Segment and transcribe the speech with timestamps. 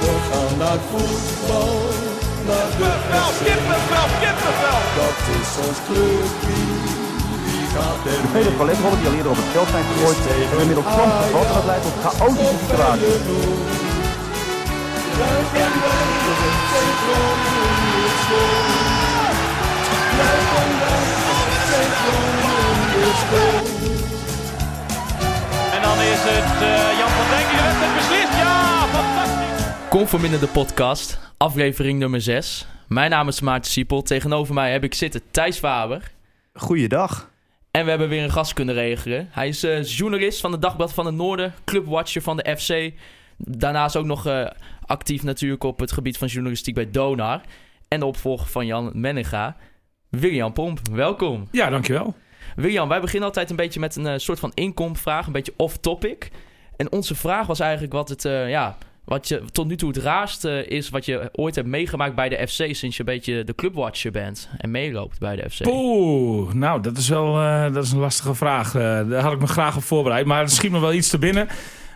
[0.00, 1.74] We gaan naar voetbal,
[2.48, 4.80] naar de Kippenvel, kippenvel, kippenvel.
[5.00, 6.60] Dat is ons clubje,
[8.04, 11.46] De vele paletrollen die al eerder op het veld zijn gegooid, hebben inmiddels soms gevat
[11.46, 13.68] en dat leidt tot chaotische situaties.
[25.74, 28.32] En dan is het eh, Jan van Dijk die de wedstrijd beslist.
[28.42, 29.39] Ja, fantastisch.
[29.90, 32.66] Conforminder de podcast, aflevering nummer 6.
[32.88, 34.02] Mijn naam is Maarten Siepel.
[34.02, 36.10] Tegenover mij heb ik zitten Thijs Faber.
[36.54, 37.30] Goeiedag.
[37.70, 39.28] En we hebben weer een gast kunnen regelen.
[39.30, 42.92] Hij is eh, journalist van de Dagblad van het Noorden, clubwatcher van de FC.
[43.36, 44.46] Daarnaast ook nog eh,
[44.86, 47.40] actief natuurlijk op het gebied van journalistiek bij Donar.
[47.88, 49.56] En de opvolger van Jan Menninga,
[50.08, 50.80] William Pomp.
[50.92, 51.48] Welkom.
[51.50, 52.14] Ja, dankjewel.
[52.56, 56.30] William, wij beginnen altijd een beetje met een eh, soort van inkomvraag, een beetje off-topic.
[56.76, 58.76] En onze vraag was eigenlijk wat het, eh, ja,
[59.10, 62.46] wat je tot nu toe het raarste is wat je ooit hebt meegemaakt bij de
[62.46, 65.66] FC sinds je een beetje de clubwatcher bent en meeloopt bij de FC.
[65.66, 68.74] Oeh, nou, dat is wel eh, dat is een lastige vraag.
[68.74, 70.26] Eh, daar had ik me graag op voorbereid.
[70.26, 71.48] Maar er schiet me wel iets te binnen.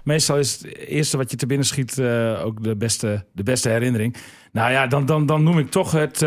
[0.05, 3.69] Meestal is het eerste wat je te binnen schiet eh, ook de beste, de beste
[3.69, 4.17] herinnering.
[4.53, 6.21] Nou ja, dan, dan, dan noem ik toch het,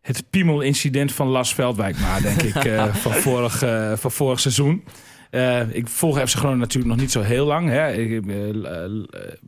[0.00, 3.64] het Piemel-incident van Lars Veldwijk maar, denk ik, van, vorig,
[3.94, 4.84] van vorig seizoen.
[5.30, 7.68] Eh, ik volg FC Groningen natuurlijk nog niet zo heel lang.
[7.68, 7.92] Hè.
[7.92, 8.48] Ik heb eh,
[8.84, 8.90] eh,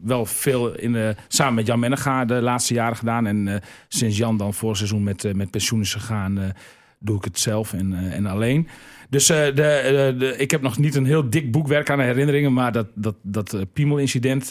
[0.03, 3.27] wel veel in, samen met Jan Menega de laatste jaren gedaan.
[3.27, 6.53] En sinds Jan dan vorig seizoen met, met pensioen is gegaan,
[6.99, 8.69] doe ik het zelf en, en alleen.
[9.11, 12.53] Dus de, de, de- ik heb nog niet een heel dik boekwerk aan herinneringen.
[12.53, 14.49] Maar dat, dat, dat Piemel-incident,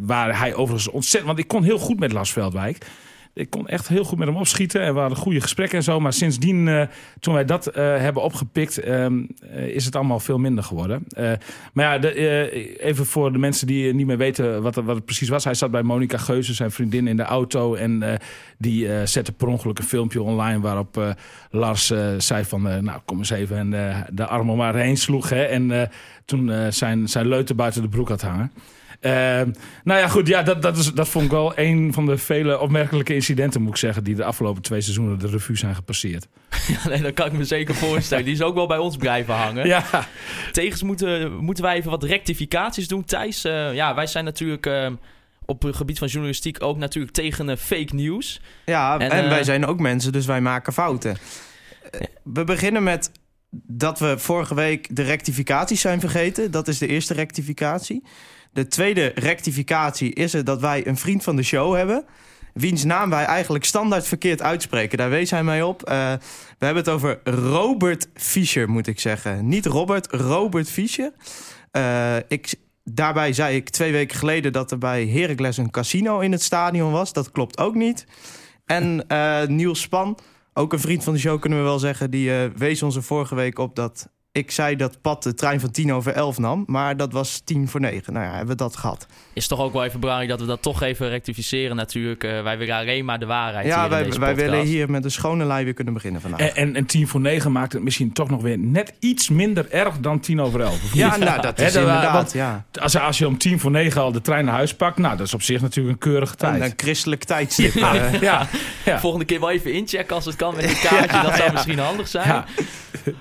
[0.00, 1.26] waar hij overigens ontzettend...
[1.26, 2.86] Want ik kon heel goed met Lars Veldwijk.
[3.34, 6.00] Ik kon echt heel goed met hem opschieten en we hadden goede gesprekken en zo.
[6.00, 6.82] Maar sindsdien, eh,
[7.20, 11.06] toen wij dat eh, hebben opgepikt, ehm, eh, is het allemaal veel minder geworden.
[11.72, 15.28] Maar ja, de, even voor de mensen die niet meer weten wat, wat het precies
[15.28, 15.44] was.
[15.44, 17.74] Hij zat bij Monica Geuze, zijn vriendin, in de auto.
[17.74, 18.18] En
[18.58, 21.16] die zette per ongeluk een filmpje online waarop
[21.50, 22.62] Lars zei van...
[22.62, 23.70] nou, kom eens even en
[24.12, 25.28] de armen maar heen sloeg.
[25.28, 25.90] Hè, en
[26.24, 28.52] toen zijn, zijn leuter buiten de broek had hangen.
[29.00, 29.50] Ehm,
[29.84, 32.60] nou ja, goed, ja, dat, dat, is, dat vond ik wel een van de vele
[32.60, 36.26] opmerkelijke incidenten, moet ik zeggen, die de afgelopen twee seizoenen de revue zijn gepasseerd.
[36.68, 38.24] Ja, nee, dat kan ik me zeker voorstellen.
[38.24, 39.66] Die is ook wel bij ons blijven hangen.
[39.66, 39.84] Ja,
[40.52, 43.44] Tegens moeten, moeten wij even wat rectificaties doen, Thijs.
[43.44, 44.90] Eh, ja, wij zijn natuurlijk eh,
[45.48, 48.40] op het gebied van journalistiek ook natuurlijk tegen eh, fake news.
[48.64, 51.16] Ja, En, en, eh, wij zijn ook mensen, dus wij maken fouten.
[52.22, 53.10] We beginnen met
[53.50, 56.50] dat we vorige week de rectificaties zijn vergeten.
[56.50, 58.04] Dat is de eerste rectificatie.
[58.52, 62.04] De tweede rectificatie is er dat wij een vriend van de show hebben.
[62.58, 64.98] Wiens naam wij eigenlijk standaard verkeerd uitspreken.
[64.98, 65.82] Daar wees hij mij op.
[65.82, 66.12] Eh,
[66.58, 69.48] we hebben het over Robert Fischer, moet ik zeggen.
[69.48, 71.12] Niet Robert, Robert Fischer.
[71.70, 72.54] Eh, ik,
[72.84, 76.92] daarbij zei ik twee weken geleden dat er bij Heracles een casino in het stadion
[76.92, 77.12] was.
[77.12, 78.06] Dat klopt ook niet.
[78.66, 80.18] En eh, Niels Span,
[80.52, 82.10] ook een vriend van de show kunnen we wel zeggen...
[82.10, 85.70] die wees ons er vorige week op dat ik zei dat Pat de trein van
[85.70, 86.64] tien over elf nam.
[86.66, 88.12] Maar dat was tien voor negen.
[88.12, 89.06] Nou ja, hebben we dat gehad.
[89.32, 92.24] Is toch ook wel even belangrijk dat we dat toch even rectificeren natuurlijk.
[92.24, 94.90] Eh, wij willen alleen maar de waarheid hier ja, in wij, deze wij willen hier
[94.90, 96.40] met een schone lei weer kunnen beginnen vandaag.
[96.40, 99.70] en, en, en tien voor negen maakt het misschien toch nog weer net iets minder
[99.70, 100.94] erg dan tien over elf.
[100.94, 102.64] ja, nou, dat is inderdaad, want ja.
[102.80, 105.26] Als, als je om tien voor negen al de trein naar huis pakt, nou, dat
[105.26, 106.62] is op zich natuurlijk een keurige tijd.
[106.62, 107.74] een christelijk tijdstip.
[107.78, 108.20] ja, eh.
[108.20, 108.46] ja,
[108.84, 109.00] ja.
[109.00, 111.22] Volgende keer wel even inchecken als het kan met een kaartje.
[111.22, 112.28] dat zou misschien handig zijn.
[112.28, 112.44] Ja.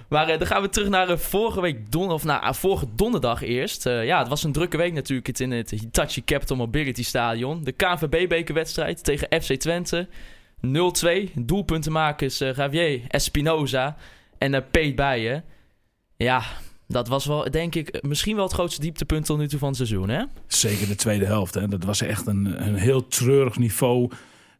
[0.08, 3.86] Maar eh, dan gaan we terug naar vorige week don of nou, vorige donderdag eerst.
[3.86, 7.64] Eh, ja, het was een drukke week natuurlijk het in het Hitachi Capital Mobility Stadion.
[7.64, 10.08] De KNVB-bekerwedstrijd tegen FC Twente.
[10.62, 11.34] 0-2.
[11.36, 13.98] Doelpuntenmakers eh Javier Espinoza
[14.38, 15.44] en eh Peet Bijen.
[16.18, 16.44] Ja,
[16.88, 19.78] dat was wel, denk ik, misschien wel het grootste dieptepunt tot nu toe van het
[19.78, 20.24] seizoen, hè?
[20.48, 21.54] Zeker de tweede helft.
[21.54, 21.68] Hè.
[21.68, 24.12] Dat was echt een, een heel treurig niveau.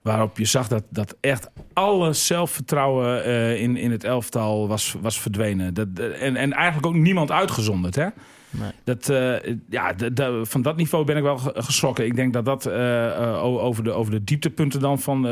[0.08, 5.20] Waarop je zag dat, dat echt alle zelfvertrouwen eh, in, in het elftal was, was
[5.20, 5.74] verdwenen.
[5.74, 7.96] Dat, eh, en, en eigenlijk ook niemand uitgezonderd.
[7.96, 8.08] Hè?
[8.50, 8.72] Nee.
[8.84, 9.94] Dat, eh, ja,
[10.44, 12.06] van dat niveau ben ik wel ge- geschrokken.
[12.06, 12.70] Ik denk dat dat
[13.42, 15.26] over, de, over de dieptepunten dan van...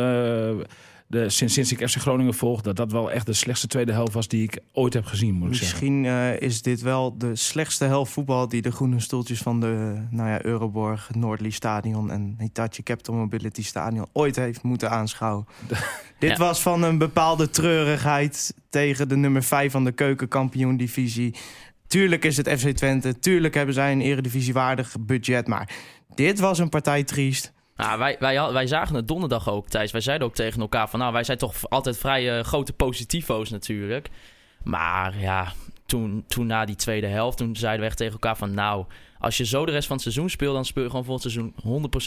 [1.15, 2.61] de, sinds, sinds ik FC Groningen volg...
[2.61, 5.47] dat dat wel echt de slechtste tweede helft was die ik ooit heb gezien, moet
[5.49, 5.69] ik zeggen.
[5.69, 10.05] Misschien eh, is dit wel de slechtste helft voetbal die de groene stoeltjes van de
[10.09, 15.45] nou ja, Euroborg, Noordli Stadion en Hitachi Capital Mobility Stadion ooit heeft moeten aanschouwen.
[16.19, 16.37] dit Ja.
[16.37, 21.35] was van een bepaalde treurigheid tegen de nummer 5 van de keukenkampioen divisie.
[21.87, 25.69] Tuurlijk is het FC Twente, tuurlijk hebben zij een eredivisiewaardig budget, maar
[26.15, 27.53] dit was een partij triest.
[27.75, 29.91] Nou, wij, wij, wij zagen het donderdag ook, Thijs.
[29.91, 30.99] Wij zeiden ook tegen elkaar van...
[30.99, 34.09] nou, wij zijn toch altijd vrij eh, grote positivo's natuurlijk.
[34.63, 35.53] Maar ja,
[35.85, 38.53] toen, toen na die tweede helft, toen zeiden we echt tegen elkaar van...
[38.53, 38.85] nou,
[39.19, 40.53] als je zo de rest van het seizoen speelt...
[40.53, 41.53] dan speel je gewoon volgend seizoen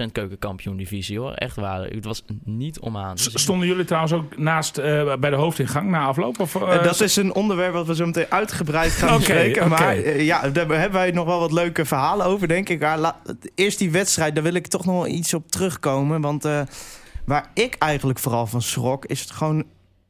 [0.09, 1.33] 100% keukenkampioen divisie, hoor.
[1.33, 1.85] Echt waar.
[1.85, 3.15] Het was niet om aan.
[3.15, 6.41] Dus ik- Stonden jullie trouwens ook naast eh, bij de hoofdingang na afloop?
[6.41, 9.61] Of, eh, Eh, dat is een onderwerp wat we zo meteen uitgebreid gaan Oké, bespreken.
[9.63, 9.69] oké.
[9.71, 12.81] Maar ja, daar hebben wij nog wel wat leuke verhalen over, denk ik.
[12.81, 13.21] Maar la-
[13.55, 16.21] eerst die wedstrijd, daar wil ik toch nog wel iets op terugkomen.
[16.21, 16.61] Want eh,
[17.25, 19.65] waar ik eigenlijk vooral van schrok, is het gewoon...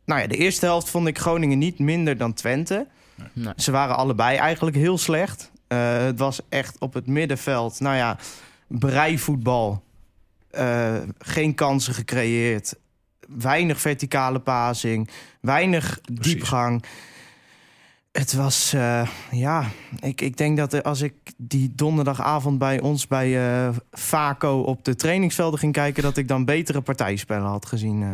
[0.05, 2.87] Nou ja, de eerste helft vond ik Groningen niet minder dan Twente.
[3.32, 3.53] Nee.
[3.56, 5.50] Ze waren allebei eigenlijk heel slecht.
[5.67, 8.17] Eh, het was echt op het middenveld, nou ja,
[8.67, 9.82] breivoetbal.
[10.50, 12.75] Eh, geen kansen gecreëerd.
[13.29, 15.11] Weinig verticale passing.
[15.41, 16.32] Weinig Precies.
[16.32, 16.85] diepgang.
[18.19, 19.65] Het was, eh, ja,
[20.00, 24.94] ik, ik denk dat als ik die donderdagavond bij ons bij eh Vaco op de
[24.94, 28.03] trainingsvelden ging kijken, dat ik dan betere partijspellen had gezien.
[28.03, 28.09] eh.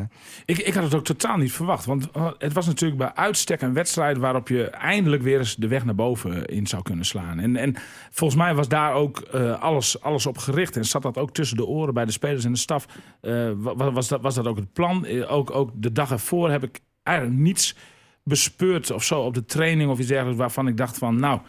[0.44, 1.84] Ik, ik had het ook totaal niet verwacht.
[1.84, 2.08] Want
[2.38, 5.94] het was natuurlijk bij uitstek een wedstrijd waarop je eindelijk weer eens de weg naar
[5.94, 7.38] boven in zou kunnen slaan.
[7.38, 7.74] En, en
[8.10, 9.20] volgens mij was daar ook
[9.60, 10.76] alles, alles op gericht.
[10.76, 12.86] En zat dat ook tussen de oren bij de spelers en de staf.
[13.20, 15.06] Wa- wa- was, dat, was dat ook het plan?
[15.26, 17.76] Ook, ook de dag ervoor heb ik eigenlijk niets
[18.24, 20.38] bespeurd of zo op de training of iets dergelijks.
[20.38, 21.40] Waarvan ik dacht van nou,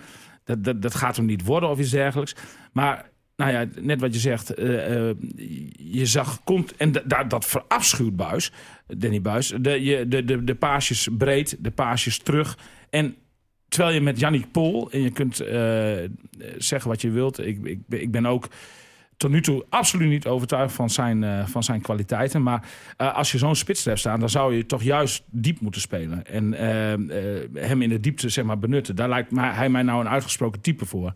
[0.43, 2.35] dat, dat, dat gaat hem niet worden of iets dergelijks.
[2.73, 5.15] Maar nou ja, net wat je zegt, eh, eh,
[5.77, 8.51] je zag komt en da- da- dat verafschuwt Buis,
[8.87, 12.57] Danny Buis, de, je, de, de, de paasjes breed, de paasjes terug.
[12.89, 13.15] En
[13.67, 15.93] terwijl je met Yannick Pol, en je kunt eh,
[16.57, 18.47] zeggen wat je wilt, ik, ik, ik ben ook
[19.17, 22.43] tot nu toe absoluut niet overtuigd van zijn, eh, van zijn kwaliteiten.
[22.43, 25.81] Maar eh, als je zo'n spits hebt staan, dan zou je toch juist diep moeten
[25.81, 26.25] spelen.
[26.25, 28.95] En eh, hem in de diepte zeg maar, benutten.
[28.95, 31.13] Daar lijkt hij mij nou een uitgesproken type voor.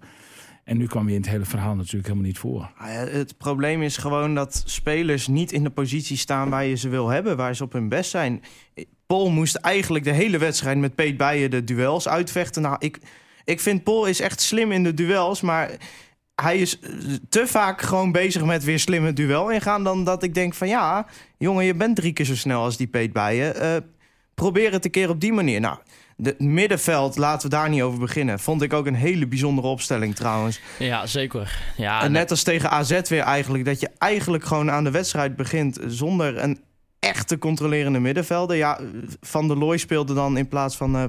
[0.63, 2.72] En nu kwam hij in het hele verhaal natuurlijk helemaal niet voor.
[2.75, 7.07] Het probleem is gewoon dat spelers niet in de positie staan waar je ze wil
[7.07, 8.42] hebben, waar ze op hun best zijn.
[9.06, 12.62] Paul moest eigenlijk de hele wedstrijd met Peet Bijen de duels uitvechten.
[12.62, 13.00] Nou, ik,
[13.45, 15.72] ik vind Paul is echt slim in de duels, maar
[16.41, 16.89] hij is eh,
[17.30, 20.68] te vaak gewoon bezig met weer slim het duel ingaan dan dat ik denk van
[20.68, 21.06] ja,
[21.38, 23.56] jongen, je bent drie keer zo snel als die Peet Bijen.
[23.56, 23.75] Eh,
[24.36, 25.59] probeer het een keer op die manier.
[25.59, 25.77] Nou,
[26.15, 28.39] de middenveld, laten we daar niet over beginnen.
[28.39, 30.59] Vond ik ook een hele bijzondere opstelling trouwens.
[30.80, 31.59] Ja, zeker.
[31.77, 33.65] Ja, En net als tegen AZ weer eigenlijk.
[33.65, 36.59] Dat je eigenlijk gewoon aan de wedstrijd begint zonder een
[37.00, 38.56] echte controlerende middenvelder.
[38.56, 38.80] Ja,
[39.21, 41.03] Van der Looy speelde dan in plaats van eh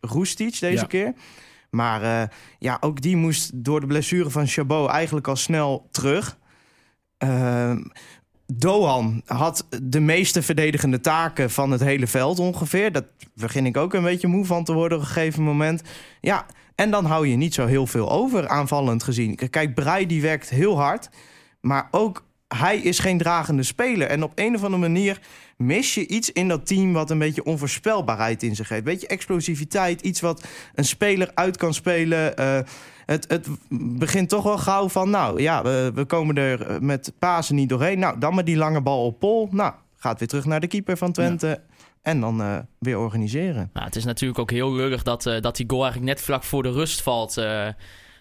[0.00, 0.84] Roestic deze Ja.
[0.84, 1.12] keer.
[1.70, 2.28] Maar eh,
[2.58, 6.38] ja, ook die moest door de blessure van Chabot eigenlijk al snel terug.
[7.18, 7.82] Ehm,
[8.46, 12.92] Dohan had de meeste verdedigende taken van het hele veld ongeveer.
[12.92, 15.82] Dat begin ik ook een beetje moe van te worden op een gegeven moment.
[16.20, 19.34] Ja, en dan hou je niet zo heel veel over aanvallend gezien.
[19.50, 21.08] Kijk, Brei die werkt heel hard.
[21.60, 22.24] Maar ook
[22.56, 24.08] hij is geen dragende speler.
[24.08, 25.20] En op een of andere manier
[25.56, 26.92] mis je iets in dat team...
[26.92, 28.84] wat een beetje onvoorspelbaarheid in zich heeft.
[28.84, 32.36] Beetje explosiviteit, iets wat een speler uit kan spelen.
[32.36, 32.58] Eh,
[33.06, 33.48] het, het
[33.98, 35.10] begint toch wel gauw van...
[35.10, 37.98] nou ja, we, we komen er met Pasen niet doorheen.
[37.98, 39.48] Nou, dan maar die lange bal op Pol.
[39.50, 41.60] Nou, gaat weer terug naar de keeper van Twente...
[42.02, 43.70] En dan eh, weer organiseren.
[43.72, 46.44] Nou, het is natuurlijk ook heel lullig dat, eh, dat die goal eigenlijk net vlak
[46.44, 47.36] voor de rust valt.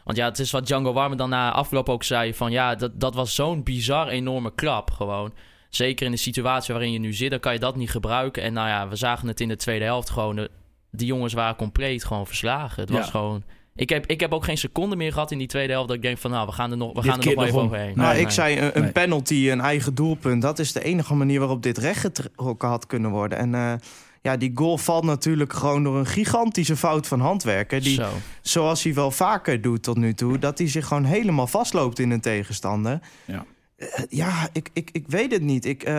[0.09, 2.33] Want ja, het is wat Django Warme dan na afloop ook zei.
[2.33, 5.33] Van ja, dat, dat was zo'n bizar enorme klap gewoon.
[5.69, 8.43] Zeker in de situatie waarin je nu zit, dan kan je dat niet gebruiken.
[8.43, 10.35] En nou ja, we zagen het in de tweede helft gewoon.
[10.35, 10.49] De,
[10.91, 12.81] die jongens waren compleet gewoon verslagen.
[12.81, 13.11] Het was Ja.
[13.11, 13.43] gewoon...
[13.75, 16.03] Ik heb, ik heb ook geen seconde meer gehad in die tweede helft dat ik
[16.03, 17.93] denk van nou, we gaan er nog, we Dit gaan er nog wel even overheen.
[17.95, 18.91] Nou, Nee, ik zei een, een nee.
[18.91, 20.41] penalty, een eigen doelpunt.
[20.41, 23.37] Dat is de enige manier waarop dit rechtgetrokken had kunnen worden.
[23.37, 23.73] En eh,
[24.21, 27.81] ja, die goal valt natuurlijk gewoon door een gigantische fout van handwerker.
[27.81, 28.09] Die, Zo.
[28.41, 32.11] zoals hij wel vaker doet tot nu toe, dat hij zich gewoon helemaal vastloopt in
[32.11, 32.99] een tegenstander.
[33.25, 33.45] Ja.
[33.75, 35.65] Eh, ja, ik, ik, ik weet het niet.
[35.65, 35.93] Ik eh,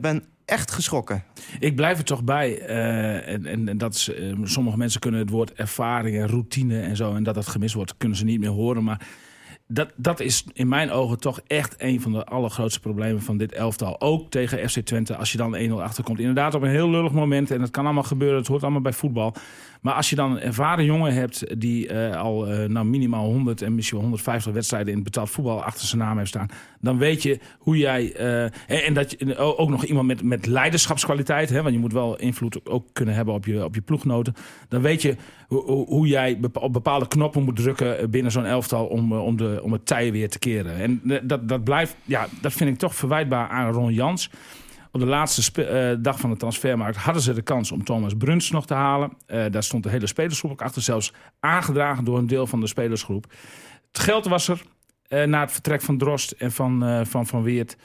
[0.00, 1.24] ben echt geschrokken.
[1.58, 2.58] Ik blijf er toch bij.
[2.60, 4.10] eh, en, en, en dat is,
[4.42, 7.14] sommige mensen kunnen het woord ervaring en routine en zo.
[7.14, 8.84] En dat dat gemist wordt, kunnen ze niet meer horen.
[8.84, 9.06] Maar
[9.70, 13.52] dat, dat is in mijn ogen toch echt een van de allergrootste problemen van dit
[13.52, 14.00] elftal.
[14.00, 16.18] Ook tegen FC Twente, als je dan 1-0 achterkomt.
[16.18, 17.50] Inderdaad, op een heel lullig moment.
[17.50, 18.38] En dat kan allemaal gebeuren.
[18.38, 19.34] Het hoort allemaal bij voetbal.
[19.80, 23.62] Maar als je dan een ervaren jongen hebt die eh, al eh, nou, minimaal 100
[23.62, 26.48] en misschien wel 150 wedstrijden in betaald voetbal achter zijn naam heeft staan,
[26.80, 28.12] dan weet je hoe jij.
[28.14, 31.92] eh, en, en dat je ook nog iemand met, met leiderschapskwaliteit, hè, want je moet
[31.92, 34.34] wel invloed ook kunnen hebben op je, op je ploegnoten.
[34.68, 39.12] Dan weet je hoe, hoe, jij op bepaalde knoppen moet drukken binnen zo'n elftal om,
[39.12, 40.76] om, de, om het tij weer te keren.
[40.76, 44.30] En eh, dat, dat blijft, ja, dat vind ik toch verwijtbaar aan Ron Jans.
[44.92, 48.50] Op de laatste eh, dag van de transfermarkt hadden ze de kans om Thomas Bruns
[48.50, 49.12] nog te halen.
[49.26, 52.66] Eh, daar stond de hele spelersgroep ook achter, zelfs aangedragen door een deel van de
[52.66, 53.26] spelersgroep.
[53.92, 54.62] Het geld was er
[55.08, 57.76] eh, na het vertrek van Drost en van eh, Van, van Weert.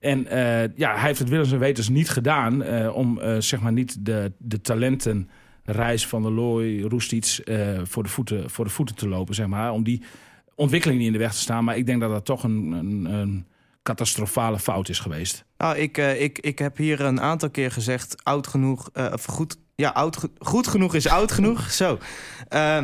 [0.00, 3.60] En eh, ja, hij heeft het willens en wetens niet gedaan eh, om eh, zeg
[3.60, 5.28] maar niet de, de talenten
[5.64, 9.46] Reis, Van der Looy, Roestic eh, voor, de voeten, voor de voeten te lopen, zeg
[9.46, 9.72] maar.
[9.72, 10.02] Om die
[10.62, 11.64] ontwikkeling niet in de weg te staan.
[11.64, 13.46] Maar ik denk dat dat toch een, een, een
[13.82, 15.44] catastrofale fout is geweest.
[15.56, 19.24] Nou, ik, eh, ik, ik heb hier een aantal keer gezegd, oud genoeg, eh, of
[19.24, 21.70] goed, ja, oud, goed genoeg is oud genoeg.
[21.82, 21.98] Zo.
[22.48, 22.82] Eh,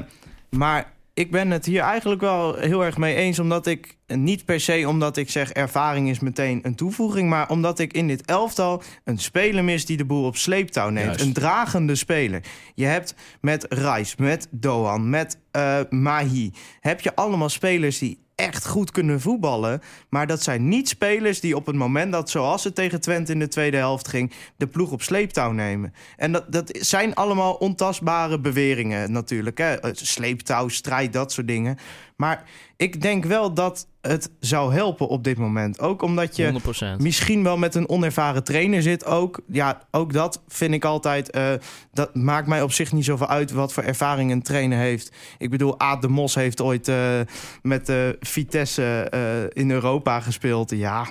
[0.50, 4.60] maar ik ben het hier eigenlijk wel heel erg mee eens, omdat ik niet per
[4.60, 8.82] se omdat ik zeg ervaring is meteen een toevoeging, maar omdat ik in dit elftal
[9.04, 11.06] een speler mis die de boel op sleeptouw neemt.
[11.06, 11.20] Juist.
[11.20, 12.42] Een dragende speler.
[12.74, 18.66] Je hebt met Reis, met Doan, met eh, Mahi, heb je allemaal spelers die echt
[18.66, 19.82] goed kunnen voetballen.
[20.08, 23.38] Maar dat zijn niet spelers die op het moment dat, zoals het tegen Twente in
[23.38, 25.94] de tweede helft ging, de ploeg op sleeptouw nemen.
[26.16, 29.58] En dat, dat zijn allemaal ontastbare beweringen natuurlijk.
[29.58, 29.74] Hè?
[29.74, 31.78] Eh, Sleeptouw, strijd, dat soort dingen.
[32.20, 32.42] Maar
[32.76, 35.80] ik denk wel dat het zou helpen op dit moment.
[35.80, 36.60] Ook omdat je
[36.98, 37.02] 100%.
[37.02, 39.40] misschien wel met een onervaren trainer zit ook.
[39.46, 41.30] Ja, ook dat vind ik altijd...
[41.30, 41.52] eh,
[41.92, 45.12] dat maakt mij op zich niet zoveel uit wat voor ervaring een trainer heeft.
[45.38, 47.20] Ik bedoel, Aad de Mos heeft ooit eh,
[47.62, 49.10] met de Vitesse
[49.52, 50.70] in Europa gespeeld.
[50.70, 51.06] Ja.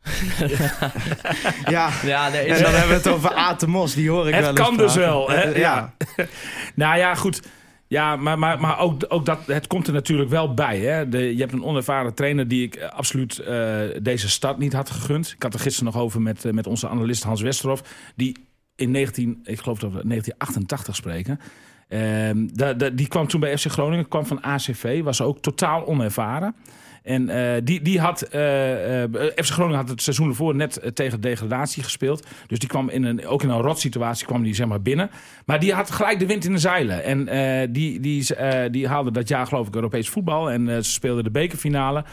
[1.64, 1.90] ja.
[2.02, 3.94] Ja, nee, En dan hebben we het over Aad de Mos.
[3.94, 5.42] Die hoor ik Het wel eens kan dus wel, hè?
[5.42, 5.94] Ja.
[6.74, 7.42] Nou ja, goed.
[7.90, 10.78] Ja, maar, maar, maar ook, ook dat, het komt er natuurlijk wel bij.
[10.78, 11.08] Hè?
[11.08, 14.90] De, je hebt een onervaren trainer die ik eh, absoluut eh, deze stad niet had
[14.90, 15.32] gegund.
[15.36, 17.82] Ik had er gisteren nog over met, eh, met onze analist Hans Westerhof.
[18.16, 18.36] Die
[18.76, 21.40] in 19, ik geloof dat we 1988 spreken.
[21.88, 22.46] Ehm,
[22.94, 26.54] die kwam toen bij FC Groningen, kwam van ACV, was ook totaal onervaren.
[27.02, 31.20] En eh, die, die had, eh, eh, FC Groningen had het seizoen ervoor net tegen
[31.20, 32.26] degradatie gespeeld.
[32.46, 35.10] Dus die kwam in een, ook in een rotsituatie kwam die zeg maar binnen.
[35.46, 37.04] Maar die had gelijk de wind in de zeilen.
[37.04, 38.26] En die, die,
[38.70, 40.50] die haalde dat jaar geloof ik Europees voetbal.
[40.50, 42.04] En ze speelden de bekerfinale.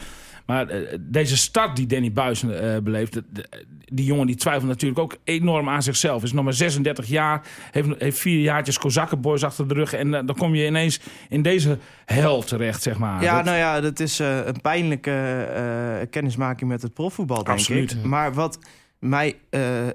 [0.48, 4.66] Maar eh, deze start die Danny Buis eh beleeft, de- de- die jongen die twijfelt
[4.68, 6.22] natuurlijk ook enorm aan zichzelf.
[6.22, 9.92] Is nog maar 36 jaar, heeft, heeft vier jaartjes Kozakkenboys achter de rug.
[9.92, 13.22] En eh, dan kom je ineens in deze hel terecht, zeg maar.
[13.22, 15.10] Ja, Dat- nou ja, dat is eh, een pijnlijke
[15.54, 17.92] eh, kennismaking met het profvoetbal, denk Absoluut.
[17.92, 18.02] ik.
[18.04, 18.58] Maar wat,
[18.98, 19.94] mij, eh, eh,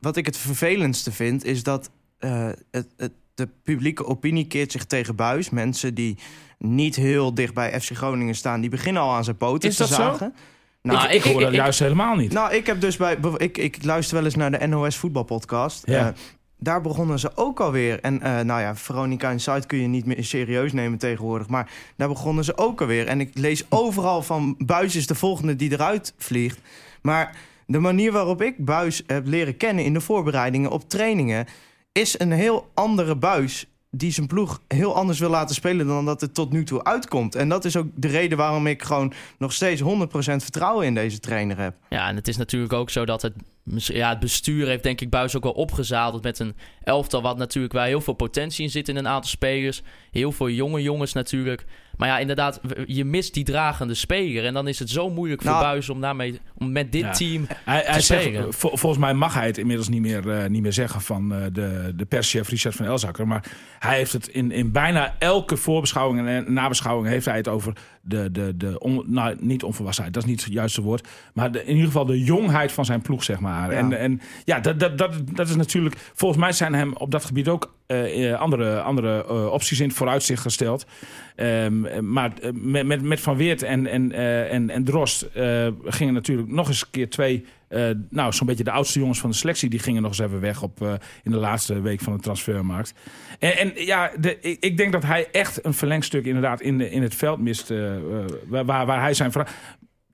[0.00, 4.84] wat ik het vervelendste vind, is dat eh, het, het, de publieke opinie keert zich
[4.84, 5.50] tegen Buis.
[5.50, 6.18] Mensen die
[6.58, 9.82] niet heel dicht bij FC Groningen staan, die beginnen al aan zijn poten Is te
[9.82, 9.94] dat zo?
[9.94, 10.34] zagen.
[10.82, 12.32] Nou, ik, ik hoor dat juist helemaal niet.
[12.32, 13.18] Nou, ik heb dus bij.
[13.36, 15.82] Ik, ik luister wel eens naar de NOS voetbalpodcast.
[15.86, 16.06] Ja.
[16.08, 16.14] Eh,
[16.58, 18.00] daar begonnen ze ook alweer.
[18.00, 21.48] En eh, nou ja, Veronica Inside kun je niet meer serieus nemen tegenwoordig.
[21.48, 23.06] Maar daar begonnen ze ook alweer.
[23.06, 26.58] En ik lees overal van Buis is de volgende die eruit vliegt.
[27.02, 31.46] Maar de manier waarop ik Buis heb leren kennen in de voorbereidingen op trainingen...
[31.92, 36.20] is een heel andere Buis die zijn ploeg heel anders wil laten spelen dan dat
[36.20, 37.34] het tot nu toe uitkomt.
[37.34, 41.18] En dat is ook de reden waarom ik gewoon nog steeds 100% vertrouwen in deze
[41.18, 41.74] trainer heb.
[41.88, 43.34] Ja, en het is natuurlijk ook zo dat het,
[43.74, 47.74] ja, het bestuur heeft denk ik Buis ook wel opgezadeld met een elftal wat natuurlijk
[47.74, 49.82] waar heel veel potentie in zit in een aantal spelers.
[50.10, 51.64] Heel veel jonge jongens natuurlijk.
[51.98, 54.44] Maar ja, inderdaad, je mist die dragende speler.
[54.44, 57.10] En dan is het zo moeilijk voor Nou- Buis om, daarmee, om met dit Ja.
[57.12, 57.46] team...
[57.64, 58.52] Hij, hij te zegt, spelen.
[58.52, 61.40] vol- volgens mij mag hij het inmiddels niet meer, eh, niet meer zeggen van eh,
[61.52, 63.26] de, de perschef Richard van Elzakker.
[63.26, 63.44] Maar
[63.78, 68.30] hij heeft het in, in bijna elke voorbeschouwing en nabeschouwing heeft hij het over de,
[68.30, 71.08] de, de on- nou, niet onvolwassenheid, dat is niet het juiste woord.
[71.34, 73.72] Maar de, in ieder geval de jongheid van zijn ploeg, zeg maar.
[73.72, 73.78] Ja.
[73.78, 75.96] En, en ja, dat, dat, dat, dat is natuurlijk.
[76.14, 79.96] Volgens mij zijn hem op dat gebied ook eh, andere, andere eh, opties in het
[79.96, 80.86] vooruitzicht gesteld.
[81.38, 85.68] Ehm, maar eh, met, met, met Van Weert en, en, eh, en, en Drost eh,
[85.84, 87.44] gingen natuurlijk nog eens een keer twee.
[88.10, 89.68] nou, zo'n beetje de oudste jongens van de selectie.
[89.70, 92.94] die gingen nog eens even weg op, in de laatste week van de transfermarkt.
[93.38, 96.90] En, en ja, de, ik, ik denk dat hij echt een verlengstuk inderdaad in, de,
[96.90, 97.72] in het veld mist.
[98.48, 99.32] waar, waar, hij zijn.
[99.32, 99.46] vra-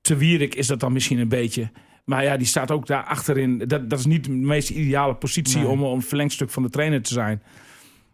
[0.00, 1.70] Te Wierik is dat dan misschien een beetje.
[2.04, 3.58] Maar ja, die staat ook daar achterin.
[3.58, 5.68] Dat, dat is niet de meest ideale positie Nee.
[5.68, 7.42] om, om een verlengstuk van de trainer te zijn.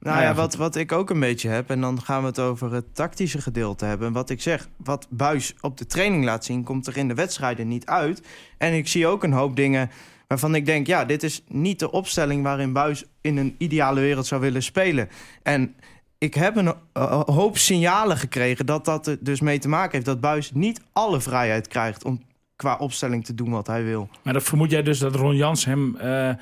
[0.01, 2.39] Nou ja, ja, wat, wat ik ook een beetje heb, en dan gaan we het
[2.39, 4.07] over het tactische gedeelte hebben.
[4.07, 7.15] En wat ik zeg, wat Buis op de training laat zien, komt er in de
[7.15, 8.23] wedstrijden niet uit.
[8.59, 9.91] En ik zie ook een hoop dingen
[10.27, 14.27] waarvan ik denk, ja, dit is niet de opstelling waarin Buis in een ideale wereld
[14.27, 15.09] zou willen spelen.
[15.43, 15.75] En
[16.19, 20.05] ik heb een eh, hoop signalen gekregen dat dat er dus mee te maken heeft
[20.05, 22.23] dat Buis niet alle vrijheid krijgt om
[22.57, 24.09] qua opstelling te doen wat hij wil.
[24.23, 26.37] Maar dan vermoed jij dus dat Ron Jans hem eh, eh,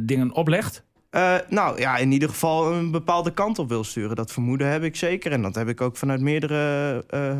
[0.00, 0.84] dingen oplegt?
[1.10, 4.16] Eh, nou ja, in ieder geval een bepaalde kant op wil sturen.
[4.16, 5.32] Dat vermoeden heb ik zeker.
[5.32, 7.38] En dat heb ik ook vanuit meerdere eh,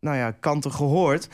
[0.00, 1.28] nou ja, kanten gehoord.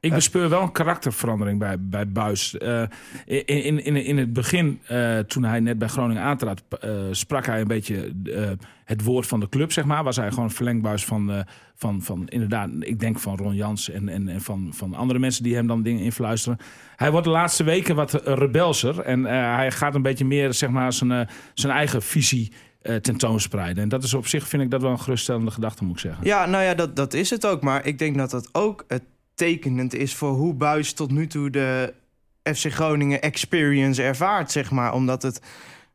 [0.00, 2.58] Ik bespeur wel een karakterverandering bij, bij Buis.
[2.58, 2.82] Eh,
[3.26, 7.60] in, in, in, het begin, eh, toen hij net bij Groningen aantrad, eh, sprak hij
[7.60, 8.50] een beetje eh,
[8.90, 10.04] het woord van de club, zeg maar.
[10.04, 11.40] Was hij gewoon verlengbuis van, eh,
[11.74, 15.42] van, van inderdaad, ik denk van Ron Jans en, en, en van, van andere mensen
[15.42, 16.58] die hem dan dingen influisteren.
[16.96, 20.70] Hij wordt de laatste weken wat rebelser en eh, hij gaat een beetje meer, zeg
[20.70, 22.52] maar, zijn, eh, zijn eigen visie
[23.00, 23.82] tentoonspreiden.
[23.82, 26.24] En dat is op zich, vind ik dat wel een geruststellende gedachte, moet ik zeggen.
[26.24, 27.62] Ja, nou ja, dat, dat is het ook.
[27.62, 29.02] Maar ik denk dat dat ook het
[29.34, 31.94] tekenend is voor hoe Buis tot nu toe de
[32.42, 34.92] FC Groningen experience ervaart, zeg maar.
[34.92, 35.42] Omdat het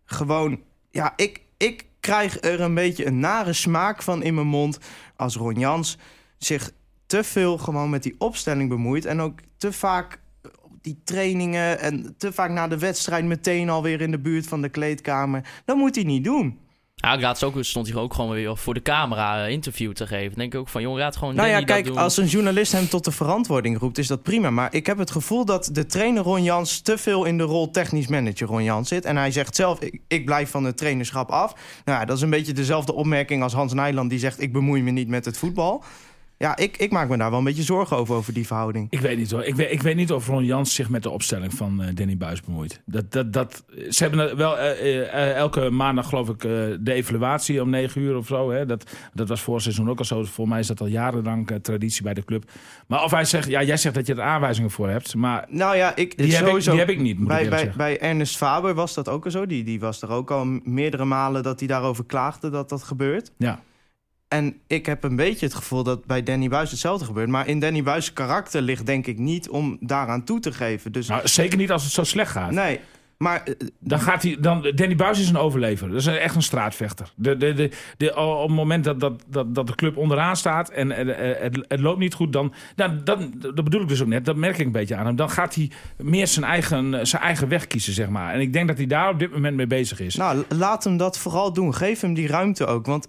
[0.06, 0.60] gewoon...
[0.92, 4.80] Ja, ik, ik krijg er een beetje een nare smaak van in mijn mond...
[5.16, 5.98] als Ron Jans
[6.38, 6.72] zich
[7.06, 9.06] te veel gewoon met die opstelling bemoeit...
[9.06, 10.22] en ook te vaak
[10.62, 13.26] op die trainingen en te vaak na de wedstrijd...
[13.26, 15.62] meteen alweer in de buurt van de kleedkamer.
[15.66, 16.60] Dat moet hij niet doen.
[16.96, 20.30] Ja, laatst ook stond hij ook gewoon weer voor de camera een interview te geven.
[20.30, 21.98] Dan denk ik ook van, jongen, raad gewoon Nou ja, Danny kijk, doen.
[21.98, 24.50] als een journalist hem tot de verantwoording roept, is dat prima.
[24.50, 27.72] Maar ik heb het gevoel dat de trainer Ron Jans te veel in de rol
[27.72, 29.06] technisch manager Ron Jans zit.
[29.06, 31.54] En hij zegt zelf, ik, ik blijf van het trainerschap af.
[31.86, 34.82] Nou ja, dat is een beetje dezelfde opmerking als Hans Nijland die zegt, ik bemoei
[34.84, 35.84] me niet met het voetbal.
[36.38, 38.88] Ja, ik, ik maak me daar wel een beetje zorgen over, over die verhouding.
[38.90, 39.44] Ik weet niet hoor.
[39.44, 42.18] Ik weet, ik weet niet of Ron Jans zich met de opstelling van eh, Danny
[42.18, 42.82] Buis bemoeit.
[42.86, 47.70] Dat, dat, dat, ze hebben wel eh, eh, elke maandag, geloof ik, de evaluatie om
[47.70, 48.52] negen uur of zo.
[48.52, 48.66] Hè.
[48.66, 50.24] Dat, dat was voor seizoen ook al zo.
[50.24, 52.52] Voor mij is dat al jarenlang traditie bij de club.
[52.88, 55.16] Maar of hij zegt, ja, jij zegt dat je er aanwijzingen voor hebt.
[55.16, 57.50] Maar Nou ja, ik, die, heb ik, sowieso, die heb ik niet, moet ik bij,
[57.50, 57.78] bij, zeggen.
[57.78, 59.46] bij Ernest Faber was dat ook al zo.
[59.46, 63.32] Die, die was er ook al meerdere malen dat hij daarover klaagde dat dat gebeurt.
[63.38, 63.60] Ja.
[64.28, 67.30] En ik heb een beetje het gevoel dat bij Danny Buis hetzelfde gebeurt.
[67.30, 70.92] Maar in Danny Buis' karakter ligt denk ik niet om daaraan toe te geven.
[70.92, 72.52] Dus Nou, zeker niet als het zo slecht gaat.
[72.52, 72.80] nee,
[73.18, 75.88] maar eh, Dan gaat hij, dan, Danny Buis is een overlever.
[75.90, 77.12] Dat is echt een straatvechter.
[77.16, 80.70] De, de, de, de, op het moment dat, dat, dat, dat de club onderaan staat
[80.70, 84.02] en eh, eh, het, het loopt niet goed, dan, dan, dan, dat bedoel ik dus
[84.02, 85.16] ook net, dat merk ik een beetje aan hem.
[85.16, 88.34] Dan gaat hij meer zijn eigen, zijn eigen weg kiezen, zeg maar.
[88.34, 90.16] En ik denk dat hij daar op dit moment mee bezig is.
[90.16, 91.76] nou, laat hem dat vooral doen.
[91.76, 92.86] Geef hem die ruimte ook.
[92.86, 93.08] Want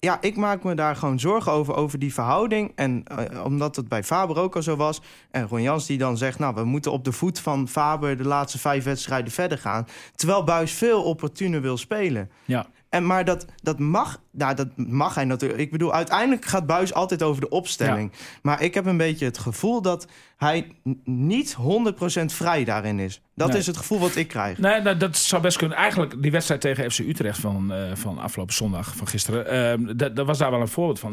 [0.00, 2.72] ja, ik maak me daar gewoon zorgen over, over die verhouding.
[2.74, 5.00] En eh, omdat het bij Faber ook al zo was.
[5.30, 8.16] En Ron Jans die dan zegt, nou, we moeten op de voet van Faber...
[8.16, 9.86] de laatste vijf wedstrijden verder gaan.
[10.14, 12.30] Terwijl Buis veel opportuner wil spelen.
[12.44, 12.66] Ja.
[12.92, 15.60] En, maar dat, dat, mag, nou, dat mag hij natuurlijk.
[15.60, 18.12] Ik bedoel, uiteindelijk gaat Buis altijd over de opstelling.
[18.42, 20.06] Maar ik heb een beetje het gevoel dat
[20.36, 20.66] hij
[21.04, 23.20] niet 100% vrij daarin is.
[23.34, 23.58] Dat Nee.
[23.58, 24.58] is het gevoel wat ik krijg.
[24.58, 25.76] Nee, nou, dat zou best kunnen.
[25.76, 29.46] Eigenlijk die wedstrijd tegen FC Utrecht van, eh, van afgelopen zondag, van gisteren.
[29.46, 31.12] eh, dat, dat was daar wel een voorbeeld van.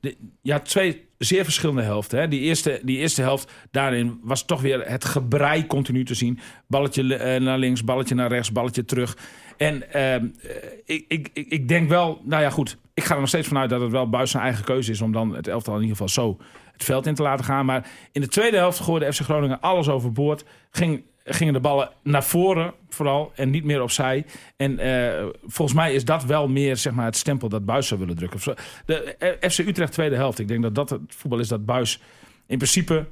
[0.00, 2.18] De, had twee zeer verschillende helften.
[2.18, 2.28] Hè.
[2.28, 6.38] Die, eerste, die eerste helft, daarin was toch weer het gebrei continu te zien.
[6.66, 9.16] Balletje eh, naar links, balletje naar rechts, balletje terug.
[9.56, 10.50] En ehm, eh,
[10.84, 13.80] ik, ik, ik, denk wel, nou ja goed, ik ga er nog steeds vanuit dat
[13.80, 16.38] het wel Buis zijn eigen keuze is om dan het elftal in ieder geval zo
[16.72, 17.66] het veld in te laten gaan.
[17.66, 20.44] Maar in de tweede helft gooide FC Groningen alles overboord.
[20.70, 24.24] Ging, gingen de ballen naar voren vooral en niet meer opzij.
[24.56, 28.00] En eh, volgens mij is dat wel meer zeg maar, het stempel dat Buis zou
[28.00, 28.56] willen drukken.
[28.86, 30.38] De eh, FC Utrecht tweede helft.
[30.38, 32.00] Ik denk dat dat het voetbal is dat Buis
[32.46, 33.06] in principe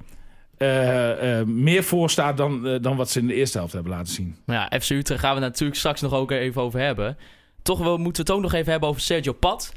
[0.58, 4.12] eh, eh, meer voorstaat dan, eh, dan wat ze in de eerste helft hebben laten
[4.12, 4.36] zien.
[4.46, 7.16] Nou ja, FC Utrecht gaan we natuurlijk straks nog ook even over hebben.
[7.62, 9.72] Toch wel moeten we het ook nog even hebben over Sergio Pat.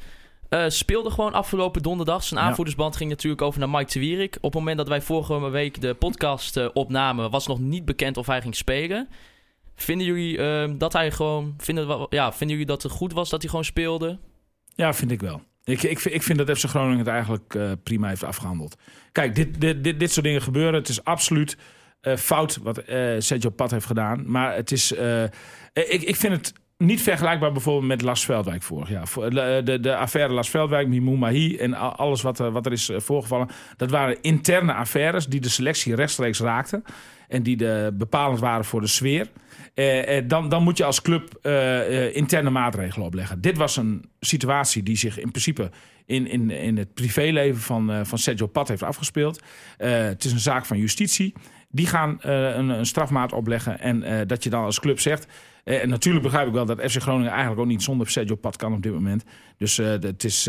[0.68, 2.24] Speelde gewoon afgelopen donderdag.
[2.24, 4.36] Zijn aanvoerdersband ging natuurlijk over naar Mike de Wierik.
[4.36, 7.32] Op het moment dat wij vorige week de podcast opnamen...
[7.32, 9.08] was nog niet bekend of hij ging spelen.
[9.78, 11.54] Vinden jullie eh, dat hij gewoon...
[11.58, 14.20] Vinden, ja, vinden jullie dat het goed was dat hij gewoon speelde?
[14.76, 15.42] Ja, vind ik wel.
[15.68, 18.78] Ik, ik, vind- ik vind dat FC Groningen het eigenlijk eh, prima heeft afgehandeld.
[19.12, 20.74] Kijk, dit, dit, dit, soort dingen gebeuren.
[20.74, 21.58] Het is absoluut
[22.02, 24.32] eh, fout wat eh, Sergio Pat heeft gedaan.
[24.32, 24.92] Maar het is...
[25.74, 29.06] ik, ik vind het niet vergelijkbaar bijvoorbeeld met Las Veldwijk vorig jaar.
[29.64, 33.50] De, de, affaire Las Veldwijk, Mimou Mahi en alles wat, wat er is voorgevallen.
[33.78, 36.84] Dat waren interne affaires die de selectie rechtstreeks raakten.
[37.28, 39.28] En die de, bepalend waren voor de sfeer.
[39.78, 43.42] Eh, eh, dan, dan moet je als club eh, interne maatregelen opleggen.
[43.42, 45.70] Dit was een situatie die zich in principe
[46.06, 49.44] in, in, in het privéleven van, van Sergio Pat heeft afgespeeld.
[49.78, 51.34] Het is een zaak van justitie.
[51.70, 53.80] Die gaan een, een strafmaat opleggen.
[53.80, 55.28] En dat je dan als club zegt.
[55.64, 58.74] en natuurlijk begrijp ik wel dat FC Groningen eigenlijk ook niet zonder Sergio Pat kan
[58.74, 59.24] op dit moment.
[59.58, 60.48] Dus het is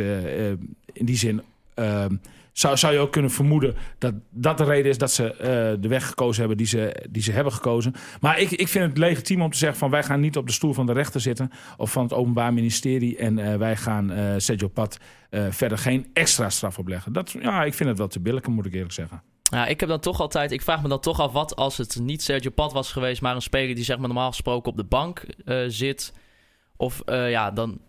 [0.92, 1.42] in die zin.
[2.52, 5.48] Zou, zou je ook kunnen vermoeden dat dat de reden is dat ze eh,
[5.80, 7.94] de weg gekozen hebben die ze, die ze hebben gekozen.
[8.20, 10.52] Maar ik, ik vind het legitiem om te zeggen van wij gaan niet op de
[10.52, 14.34] stoel van de rechter zitten of van het Openbaar Ministerie en eh, wij gaan eh
[14.36, 14.98] Sergio Pat
[15.50, 17.12] verder geen extra straf opleggen.
[17.12, 19.22] Dat, ja, ik vind het wel te billijken, moet ik eerlijk zeggen.
[19.42, 20.52] Ja, ik heb dan toch altijd...
[20.52, 23.20] Ik vraag me dan toch af wat als het niet Sergio Pat was geweest...
[23.20, 25.24] maar een speler die zeg maar normaal gesproken op de bank
[25.68, 26.12] zit.
[26.76, 27.80] Of ja, dan...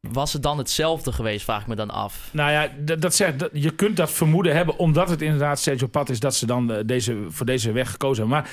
[0.00, 2.28] Was het dan hetzelfde geweest, vraag ik me dan af.
[2.32, 6.08] Nou ja, dat, zegt, dat, je kunt dat vermoeden hebben, omdat het inderdaad Sergio Pat
[6.08, 8.50] is dat ze dan eh, deze, voor deze weg gekozen hebben.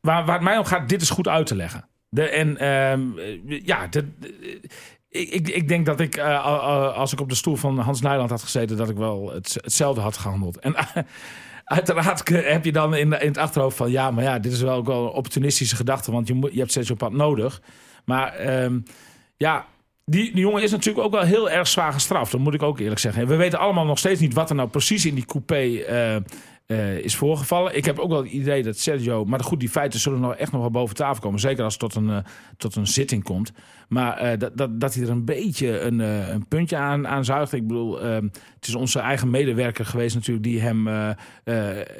[0.00, 1.88] Maar waar, het mij om gaat, dit is goed uit te leggen.
[2.08, 4.60] De, en ehm, eh, ja, de-
[5.08, 8.00] ik, ik, denk dat ik, eh, al- al- als ik op de stoel van Hans
[8.00, 10.58] Nijland had gezeten, dat ik wel het, hetzelfde had gehandeld.
[10.58, 10.74] En
[11.64, 14.86] uiteraard heb je dan in, het achterhoofd van, ja, maar ja, dit is wel ook
[14.86, 17.60] wel een opportunistische gedachte, want je, moet, je hebt Pat nodig.
[18.04, 18.80] Maar ehm,
[19.36, 19.66] ja,
[20.10, 22.32] die, jongen is natuurlijk ook wel heel erg zwaar gestraft.
[22.32, 23.26] Dat moet ik ook eerlijk zeggen.
[23.26, 26.16] We weten allemaal nog steeds niet wat er nou precies in die coupé eh,
[26.66, 27.76] eh, is voorgevallen.
[27.76, 29.24] Ik heb ook wel het idee dat Sergio...
[29.24, 31.40] Maar goed, die feiten zullen nog echt nog wel boven tafel komen.
[31.40, 32.16] Zeker als het tot een, eh,
[32.56, 33.52] tot een zitting komt.
[33.90, 37.24] Maar eh, dat, dat, dat hij er een beetje een, eh, een puntje aan, aan
[37.24, 37.52] zuigt.
[37.52, 38.24] Ik bedoel, ehm,
[38.54, 40.46] het is onze eigen medewerker geweest natuurlijk...
[40.46, 41.10] die hem eh,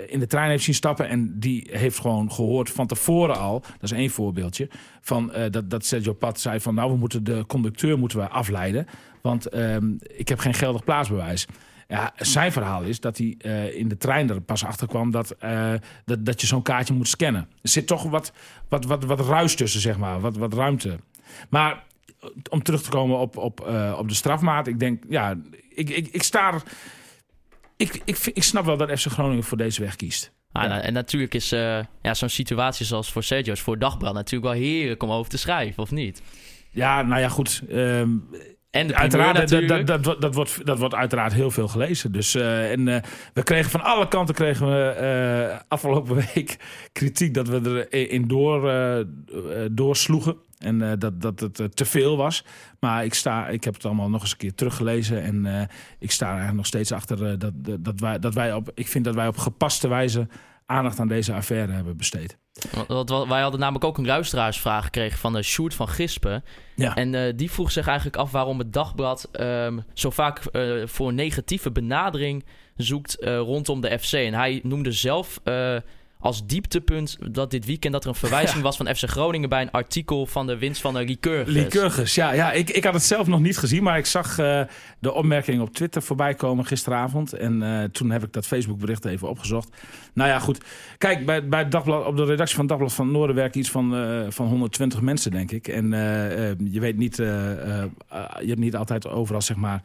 [0.07, 1.09] in de trein heeft zien stappen.
[1.09, 3.61] En die heeft gewoon gehoord van tevoren al...
[3.61, 4.69] dat is één voorbeeldje...
[5.01, 6.75] Van, dat, dat Sergio Pat zei van...
[6.75, 8.87] nou, we moeten de conducteur moeten we afleiden...
[9.23, 11.47] want ehm, ik heb geen geldig plaatsbewijs.
[11.89, 13.37] Ja, zijn verhaal is dat hij
[13.75, 15.37] in de trein er pas achter kwam dat,
[16.05, 17.49] dat, dat je zo'n kaartje moet scannen.
[17.63, 18.33] Er zit toch wat,
[18.69, 20.99] wat, wat, wat ruis tussen, zeg maar, wat, wat ruimte.
[21.49, 21.85] Maar
[22.51, 25.35] om terug te komen op, op, eh, op de strafmaat, ik denk, ja,
[25.69, 26.63] ik, ik, ik sta er.
[27.77, 30.33] Ik, ik, ik snap wel dat FC Groningen voor deze weg kiest.
[30.53, 34.15] Ah, nou, en natuurlijk is eh, ja, zo'n situatie zoals voor Sergio, is voor Dagblad
[34.15, 36.23] natuurlijk wel heerlijk om over te schrijven, of niet?
[36.71, 37.63] Ja, nou ja, goed.
[37.69, 38.09] ehm,
[38.71, 42.13] En de Uiteraard, dat, dat, dat, wordt, dat wordt uiteraard heel veel gelezen.
[42.13, 43.03] Dus, eh, en eh,
[43.35, 46.57] we kregen van alle kanten kregen we eh, afgelopen week
[46.93, 49.07] kritiek dat we erin door, eh, eh,
[49.71, 50.37] doorsloegen.
[50.61, 52.45] En eh, dat, dat het eh, te veel was.
[52.81, 55.23] Maar ik, sta, ik heb het allemaal nog eens een keer teruggelezen.
[55.23, 55.63] En eh,
[55.99, 57.53] ik sta er eigenlijk nog steeds achter dat,
[57.85, 58.71] dat, wij, dat wij op.
[58.75, 60.27] Ik vind dat wij op gepaste wijze
[60.67, 62.39] aandacht aan deze affaire hebben besteed.
[62.87, 66.45] Want- wij hadden namelijk ook een luisteraarsvraag gekregen van de Sjoerd van Gispen.
[66.75, 66.97] Ja.
[66.97, 71.15] En die vroeg zich eigenlijk af waarom het dagblad ehm, zo vaak eh, voor een
[71.15, 72.45] negatieve benadering
[72.77, 74.13] zoekt rondom de FC.
[74.13, 75.41] En hij noemde zelf
[76.21, 79.71] als dieptepunt dat dit weekend dat er een verwijzing was van FC Groningen bij een
[79.71, 81.55] artikel van de winst van de Lycurgus.
[81.55, 82.33] Lycurgus, ja.
[82.33, 84.63] ja ik, ik had het zelf nog niet gezien, maar ik zag eh,
[84.99, 87.33] de opmerking op Twitter voorbij komen gisteravond.
[87.33, 89.69] En eh, toen heb ik dat Facebook-bericht even opgezocht.
[90.13, 90.65] Nou ja, goed.
[90.99, 94.21] Kijk, bij, bij dagblad, op de redactie van Dagblad van Noorden werken iets van, eh,
[94.29, 95.69] van 120 mensen, denk ik.
[95.69, 95.91] En
[96.71, 97.91] je weet niet, je
[98.47, 99.83] hebt niet altijd overal, zeg maar,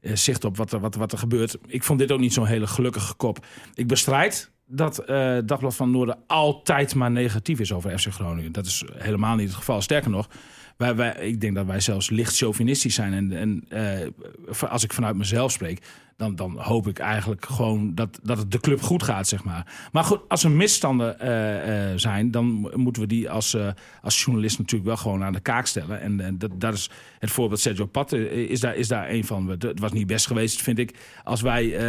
[0.00, 1.58] zicht op wat er, wat, wat er gebeurt.
[1.66, 3.46] Ik vond dit ook niet zo'n hele gelukkige kop.
[3.74, 8.52] Ik bestrijd dat het Dagblad van Noorden altijd maar negatief is over FC Groningen.
[8.52, 9.82] Dat is helemaal niet het geval.
[9.82, 10.28] Sterker nog,
[10.76, 13.12] wij, wij, ik denk dat wij zelfs licht chauvinistisch zijn.
[13.12, 15.82] En, en eh, als ik vanuit mezelf spreek,
[16.16, 19.88] dan, dan hoop ik eigenlijk gewoon dat, dat het de club goed gaat, zeg maar.
[19.92, 23.68] Maar goed, als er misstanden eh, eh, zijn, dan moeten we die als, eh,
[24.02, 26.00] als journalist natuurlijk wel gewoon aan de kaak stellen.
[26.00, 29.48] En, en dat, dat is het voorbeeld Sergio Pat is daar, is daar een van.
[29.48, 31.80] Het was niet best geweest, vind ik, als wij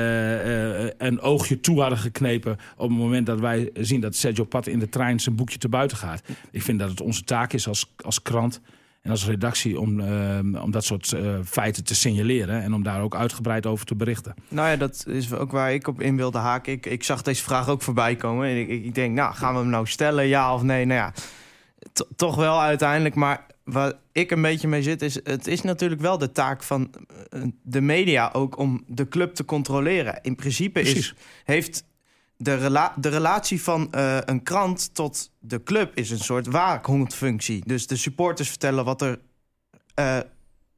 [0.97, 4.79] een oogje toe hadden geknepen op het moment dat wij zien dat Sergio Pat in
[4.79, 6.23] de trein zijn boekje te buiten gaat.
[6.51, 8.61] Ik vind dat het onze taak is als, als krant
[9.07, 13.01] en als redactie om, eh, om dat soort eh, feiten te signaleren en om daar
[13.01, 14.33] ook uitgebreid over te berichten.
[14.47, 16.73] Nou ja, dat is ook waar ik op in wilde haken.
[16.73, 18.47] Ik, ik zag deze vraag ook voorbij komen.
[18.47, 20.85] En ik, ik denk, nou, gaan we hem nou stellen, ja of nee?
[20.85, 21.13] Nou ja,
[21.93, 23.15] to- toch wel uiteindelijk.
[23.15, 25.19] Maar waar ik een beetje mee zit, is...
[25.23, 26.93] het is natuurlijk wel de taak van
[27.29, 28.57] eh, de media ook...
[28.57, 30.19] om de club te controleren.
[30.21, 31.83] In principe is, heeft
[32.37, 35.95] de, rela de relatie van eh, een krant tot de club...
[35.95, 37.63] is een soort waakhondfunctie.
[37.65, 39.19] Dus de supporters vertellen wat er
[39.93, 40.19] eh,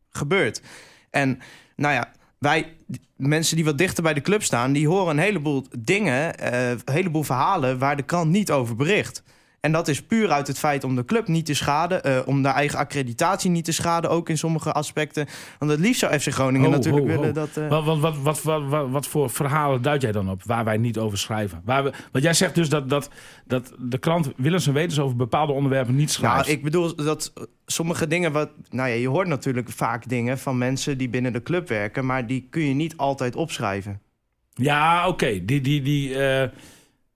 [0.10, 0.62] gebeurt.
[1.10, 1.40] En
[1.76, 2.76] nou ja, wij,
[3.16, 6.82] mensen die wat dichter bij de club staan, die horen een heleboel dingen, eh, een
[6.86, 9.24] heleboel verhalen waar de krant niet over bericht.
[9.62, 12.42] En dat is puur uit het feit om de club niet te schaden, eh, om
[12.42, 15.28] de eigen accreditatie niet te schaden, ook in sommige aspecten.
[15.60, 17.20] Want het liefst zou FC Groningen Ho, natuurlijk ho, ho.
[17.20, 17.58] willen dat.
[17.58, 20.98] eh, Wat, wat, wat, wat, wat, voor verhalen duid jij dan op waar wij niet
[20.98, 21.62] over schrijven?
[21.66, 23.10] Waar we, want jij zegt dus dat, dat,
[23.46, 26.36] dat de krant willens en wetens over bepaalde onderwerpen niet schrijft.
[26.46, 27.34] Nou, ik bedoel dat
[27.66, 28.50] sommige dingen wat.
[28.70, 32.28] Nou ja, je hoort natuurlijk vaak dingen van mensen die binnen de club werken, maar
[32.28, 34.02] die kun je niet altijd opschrijven.
[34.54, 35.46] Ja, oké.
[35.46, 36.50] Die, die, die, eh,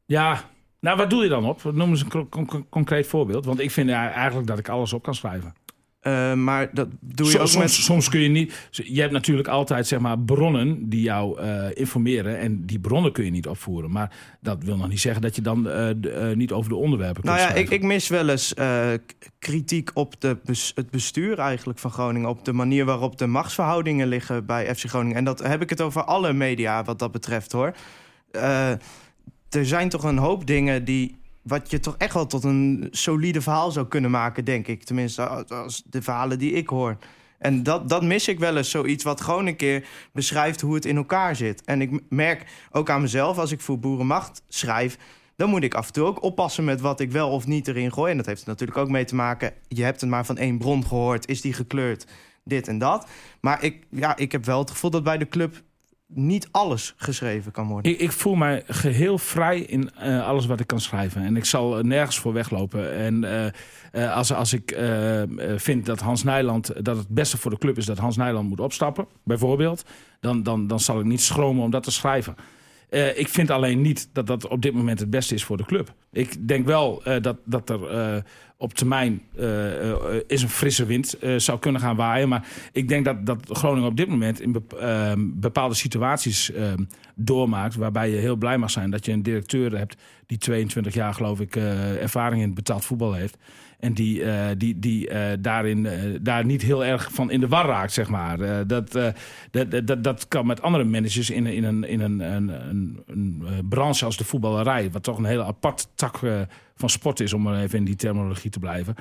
[0.06, 0.52] ja.
[0.84, 1.64] Nou, wat doe je dan op?
[1.74, 3.46] Noem eens een concreet voorbeeld.
[3.46, 5.54] Want ik vind eigenlijk dat ik alles op kan schrijven.
[6.00, 7.72] Eh, maar dat doe je Soms, ook soms, met.
[7.72, 8.70] soms kun je niet.
[8.72, 12.40] Je hebt natuurlijk altijd zeg maar, bronnen die jou eh, informeren.
[12.40, 13.92] En die bronnen kun je niet opvoeren.
[13.92, 17.38] Maar dat wil nog niet zeggen dat je dan eh, niet over de onderwerpen Nou
[17.38, 18.54] kunt ja, ik, ik mis wel eens
[19.40, 22.30] kritiek op de bes- het bestuur eigenlijk van Groningen.
[22.30, 25.18] Op de manier waarop de machtsverhoudingen liggen bij FC Groningen.
[25.18, 27.74] En dat heb ik het over alle media wat dat betreft hoor.
[29.54, 31.22] Er zijn toch een hoop dingen die.
[31.42, 34.84] Wat je toch echt wel tot een solide verhaal zou kunnen maken, denk ik.
[34.84, 36.98] Tenminste, als- de verhalen die ik hoor.
[37.40, 40.86] En dat, dat mis ik wel eens, zoiets wat gewoon een keer beschrijft hoe het
[40.86, 41.64] in elkaar zit.
[41.64, 44.98] En ik merk ook aan mezelf, als ik voor Boerenmacht schrijf...
[45.36, 47.94] dan moet ik af en toe ook oppassen met wat ik wel of niet erin
[47.94, 48.12] gooi.
[48.12, 49.54] En dat heeft natuurlijk ook mee te maken...
[49.68, 52.08] je hebt het maar van één bron gehoord, is die gekleurd,
[52.44, 53.08] dit en dat.
[53.42, 55.62] Maar ik, ja, ik heb wel het gevoel dat bij de club
[56.08, 57.92] niet alles geschreven kan worden.
[57.92, 61.22] Ik, ik voel mij geheel vrij in eh, alles wat ik kan schrijven.
[61.22, 62.94] En ik zal er nergens voor weglopen.
[62.94, 63.46] En eh,
[63.92, 64.78] eh, als, als ik
[65.56, 66.86] vind dat Hans Nijland...
[66.86, 69.86] dat het beste voor de club is dat Hans Nijland moet opstappen, bijvoorbeeld...
[70.20, 72.36] dan, dan, dan zal ik niet schromen om dat te schrijven.
[72.94, 75.66] Eh, ik vind alleen niet dat dat op dit moment het beste is voor de
[75.66, 75.94] club.
[76.12, 78.22] Ik denk wel eh, dat, dat er eh,
[78.58, 79.22] op termijn
[80.28, 82.30] is een frisse wind zou kunnen gaan waaien.
[82.30, 84.78] Maar ik denk dat, dat Groningen op dit moment in bep-
[85.18, 86.52] bepaalde situaties
[87.16, 87.76] doormaakt...
[87.76, 89.96] waarbij je heel blij mag zijn dat je een directeur hebt...
[90.26, 93.38] die 22 jaar, geloof ik, ervaring in betaald voetbal heeft...
[93.84, 97.48] En die, eh, die, die eh, daarin eh, daar niet heel erg van in de
[97.48, 98.68] war raakt, zeg maar.
[98.68, 103.04] Dat, dat, dat, dat kan met andere managers in, in een, in een, een, een,
[103.06, 104.92] een branche als de voetballerij...
[104.92, 106.20] wat toch een hele apart tak
[106.76, 108.96] van sport is, om maar even in die terminologie te blijven...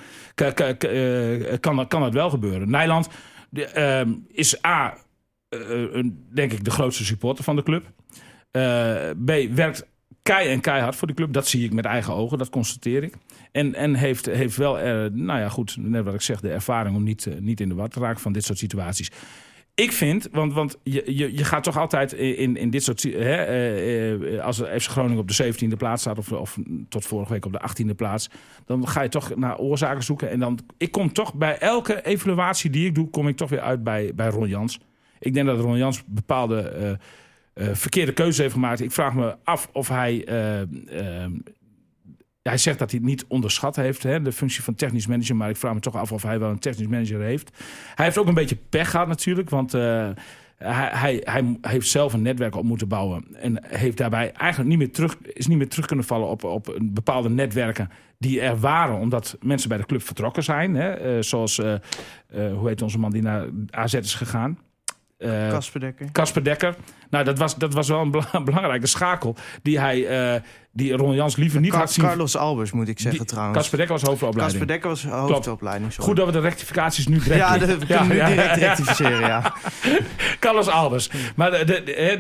[1.61, 2.71] Kan, kan dat wel gebeuren.
[2.71, 3.09] Nijland
[3.51, 4.97] de, ehm, is A,
[6.33, 7.85] denk ik, de grootste supporter van de club.
[9.25, 9.87] B, werkt
[10.23, 11.33] kei en keihard voor de club.
[11.33, 13.15] Dat zie ik met eigen ogen, dat constateer ik.
[13.53, 16.97] En, en heeft, heeft wel, eh, nou ja, goed, net wat ik zeg, de ervaring
[16.97, 19.11] om niet, eh, niet in de war te raken van dit soort situaties.
[19.75, 23.03] Ik vind, want, want je, je, je gaat toch altijd in, in dit soort...
[23.03, 23.37] Hè,
[24.15, 26.19] eh, als FC Groningen op de 17e plaats staat...
[26.19, 26.59] Of, of
[26.89, 28.29] tot vorige week op de 18e plaats...
[28.67, 30.31] dan ga je toch naar oorzaken zoeken.
[30.31, 33.11] En dan, ik kom toch bij elke evaluatie die ik doe...
[33.11, 34.81] kom ik toch weer uit bij, bij Ron Jans.
[35.19, 36.99] Ik denk dat Ron Jans bepaalde
[37.55, 38.81] verkeerde keuzes heeft gemaakt.
[38.81, 40.25] Ik vraag me af of hij...
[40.25, 41.31] eh, eh,
[42.43, 45.37] hij zegt dat hij het niet onderschat heeft, hè, de functie van technisch manager.
[45.37, 47.51] Maar ik vraag me toch af of hij wel een technisch manager heeft.
[47.95, 49.51] Hij heeft ook een beetje pech gehad natuurlijk.
[49.51, 50.11] Want eh,
[50.65, 53.25] hij, hij, hij heeft zelf een netwerk op moeten bouwen.
[53.37, 56.79] En heeft daarbij eigenlijk niet meer terug, is niet meer terug kunnen vallen op, op
[56.83, 58.99] bepaalde netwerken die er waren.
[58.99, 60.75] Omdat mensen bij de club vertrokken zijn.
[60.75, 61.81] Hè, eh, zoals, eh, eh,
[62.55, 64.59] hoe heet onze man die naar AZ is gegaan?
[65.23, 66.13] Eh, Kasper Dekker.
[66.13, 66.75] Casper Dekker.
[67.11, 70.41] Nou, dat was, dat was wel een bela- belangrijke schakel die hij, eh,
[70.75, 72.05] die Ron Jans liever niet Car- had zien.
[72.05, 73.59] Carlos Albers moet ik zeggen Die- trouwens.
[73.59, 74.51] Casper Dekker was hoofdopleiding.
[74.51, 75.93] Casper Dekker was hoofdopleiding.
[75.93, 76.07] sorry.
[76.09, 79.53] Goed dat we de rectificaties nu direct Ja, de- we kunnen nu direct rectificeren, ja.
[80.41, 81.11] Carlos Albers.
[81.37, 81.65] Maar de,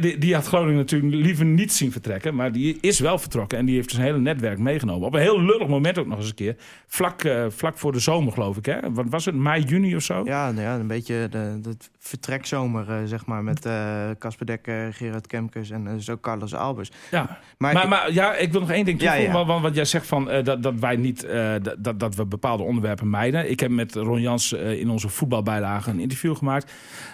[0.00, 2.34] de- die, had Groningen natuurlijk liever niet zien vertrekken.
[2.34, 3.58] Maar die is wel vertrokken.
[3.58, 5.06] En die heeft zijn hele netwerk meegenomen.
[5.06, 6.56] Op een heel lullig moment ook nog eens een keer.
[6.86, 8.66] Vlak, eh, vlak voor de zomer, geloof ik.
[8.66, 8.76] Hè?
[8.92, 9.34] Wat was het?
[9.34, 10.22] Mei, juni of zo?
[10.24, 14.94] Ja, nou ja een beetje de, de vertrekzomer, eh, zeg maar, met eh, Casper Dekker,
[14.94, 16.90] Gerard Kemkers en eh, zo Carlos Albers.
[17.10, 17.38] Ja.
[17.58, 19.26] Maar, Maar, maar ja, ik wil nog één ding toevoegen.
[19.26, 19.32] ja.
[19.32, 22.26] Want, want, want jij zegt van, eh, dat, dat wij niet eh, dat- dat, we
[22.26, 23.50] bepaalde onderwerpen mijden.
[23.50, 26.72] Ik heb met Ron Jans eh, in onze voetbalbijlage een interview gemaakt.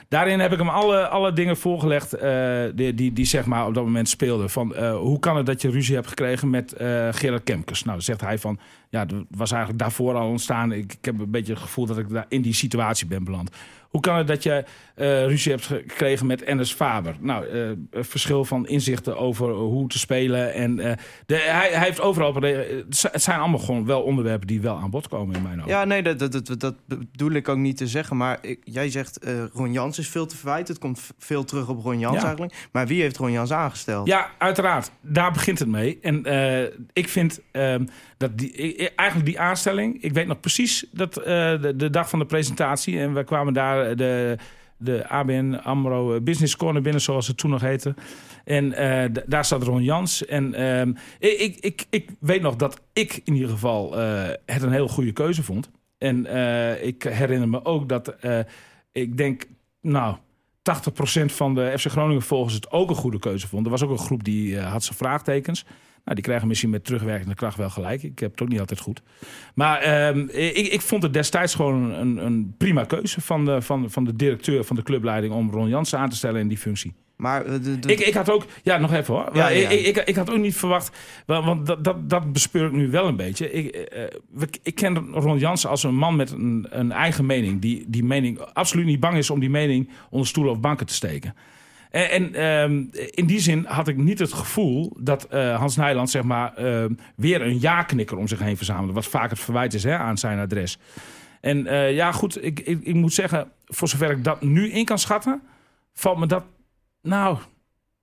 [0.08, 2.16] Daarin heb ik hem alle, alle dingen voorgelegd
[2.76, 4.50] die, die, die zeg maar op dat moment speelden.
[4.50, 6.74] Van, hoe kan het dat je ruzie hebt gekregen met
[7.10, 7.80] Gerard Kemkers?
[7.82, 10.72] Nou, dan zegt hij van, ja, dat was eigenlijk daarvoor al ontstaan.
[10.72, 13.50] Ik, ik heb een beetje het gevoel dat ik daar in die situatie ben beland.
[13.88, 17.16] Hoe kan het dat je eh, ruzie hebt gekregen met Ennis Faber?
[17.20, 17.70] Nou, eh,
[18.03, 20.55] verschil van inzichten over hoe te spelen.
[20.55, 20.92] En, eh,
[21.27, 22.35] de, hij, hij heeft overal...
[22.35, 25.70] Het zijn allemaal gewoon wel onderwerpen die wel aan bod komen in mijn ogen.
[25.70, 28.16] Ja, nee, dat, dat, dat, dat bedoel ik ook niet te zeggen.
[28.16, 29.18] Maar ik, jij zegt
[29.53, 30.74] Ron Jans is veel te verwijten.
[30.74, 32.22] Het komt veel terug op Ron Jans Ja.
[32.24, 32.68] eigenlijk.
[32.72, 34.07] Maar wie heeft Ron Jans aangesteld?
[34.07, 34.90] Ja, uiteraard.
[35.01, 35.98] Daar begint het mee.
[36.03, 36.24] En
[36.92, 37.85] ik vind ehm,
[38.16, 40.03] dat die, i- eigenlijk die aanstelling...
[40.03, 42.98] Ik weet nog precies dat de, de dag van de presentatie...
[42.98, 44.36] en we kwamen daar de,
[44.76, 47.00] de ABN AMRO Business Corner binnen...
[47.00, 47.94] zoals het toen nog heette.
[48.44, 50.26] En eh, daar zat Ron Jans.
[50.26, 54.72] En ehm, ik, ik, ik, weet nog dat ik in ieder geval eh, het een
[54.72, 55.70] heel goede keuze vond.
[55.98, 58.08] En eh, ik herinner me ook dat...
[58.08, 58.38] eh,
[58.92, 59.46] ik denk,
[59.80, 60.16] nou...
[60.68, 63.64] 80% van de FC Groningen volgens het ook een goede keuze vond.
[63.64, 65.64] Er was ook een groep die eh, had zijn vraagtekens.
[66.09, 68.03] Nou, die krijgen misschien met terugwerkende kracht wel gelijk.
[68.03, 69.03] Ik heb het ook niet altijd goed.
[69.55, 73.90] Maar ehm, ik, ik vond het destijds gewoon een, een prima keuze van de, van,
[73.90, 76.94] van de directeur van de clubleiding om Ron Jansen aan te stellen in die functie.
[77.16, 79.29] Maar eh, de, de- Ik, ik had ook, ja, nog even hoor.
[79.33, 79.68] Ja, ja.
[79.68, 83.07] Ik, ik, ik had ook niet verwacht, want, dat, dat, dat bespeur ik nu wel
[83.09, 83.51] een beetje.
[83.53, 83.88] Ik,
[84.33, 87.61] we- ik ken Ron Jansen als een man met een, een eigen mening.
[87.61, 90.94] Die, die mening absoluut niet bang is om die mening onder stoelen of banken te
[90.94, 91.35] steken.
[91.90, 96.11] En, en ehm, in die zin had ik niet het gevoel dat eh, Hans Nijland
[96.11, 98.92] zeg maar, ehm, weer een ja-knikker om zich heen verzamelde.
[98.92, 100.79] Wat vaak het verwijt is hè, aan zijn adres.
[101.40, 104.85] En eh, ja, goed, ik, ik, ik moet zeggen, voor zover ik dat nu in
[104.85, 105.42] kan schatten,
[105.92, 106.44] valt me dat
[107.03, 107.38] nou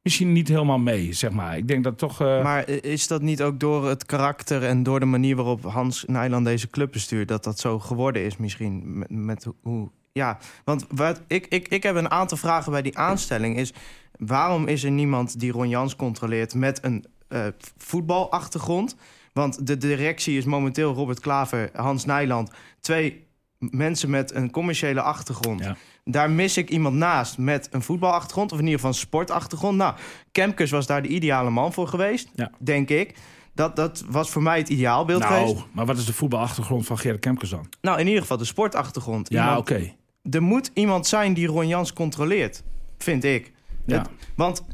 [0.01, 1.57] misschien niet helemaal mee, zeg maar.
[1.57, 2.21] Ik denk dat toch...
[2.21, 6.03] eh, maar is dat niet ook door het karakter en door de manier waarop Hans
[6.07, 7.27] Nijland deze club bestuurt...
[7.27, 9.03] dat dat zo geworden is misschien?
[9.07, 9.89] Met hoe...
[10.17, 13.57] Ja, want wat, ik, ik, ik heb een aantal vragen bij die aanstelling.
[13.57, 13.73] Is
[14.17, 17.45] waarom is er niemand die Ron Jans controleert met een eh,
[17.77, 18.95] voetbalachtergrond?
[19.33, 22.51] Want de directie is momenteel Robert Klaver, Hans Nijland.
[22.79, 23.27] Twee
[23.59, 25.63] mensen met een commerciële achtergrond.
[25.63, 25.75] Ja.
[26.03, 28.51] Daar mis ik iemand naast met een voetbalachtergrond...
[28.51, 29.77] of in ieder geval een sportachtergrond.
[29.77, 29.95] Nou,
[30.31, 32.51] Kemkers was daar de ideale man voor geweest, Ja.
[32.59, 33.15] denk ik.
[33.53, 35.65] Dat, dat was voor mij het ideaalbeeld Nou, geweest.
[35.71, 37.69] maar wat is de voetbalachtergrond van Gerrit Kemkers dan?
[37.81, 39.29] Nou, in ieder geval de sportachtergrond.
[39.29, 39.93] Ja, oké.
[40.31, 42.63] Er moet iemand zijn die Ron Jans controleert,
[42.97, 43.51] vind ik.
[43.85, 43.97] Ja.
[43.97, 44.65] Het- want,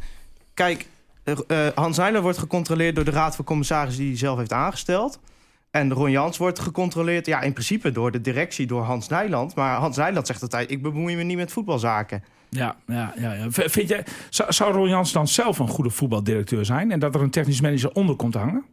[0.53, 0.87] kijk,
[1.23, 4.53] eh, eh, Hans Nijland wordt gecontroleerd door de Raad van Commissarissen die hij zelf heeft
[4.53, 5.19] aangesteld.
[5.71, 9.55] En Ron Jans wordt gecontroleerd, ja, in principe door de directie, door Hans Nijland.
[9.55, 12.23] Maar Hans Nijland zegt altijd, ik bemoei me niet met voetbalzaken.
[12.49, 13.45] Ja, ja, ja, ja.
[13.51, 17.21] Vind jij, zou, zou Ron Jans dan zelf een goede voetbaldirecteur zijn en dat er
[17.21, 18.65] een technisch manager onder komt hangen?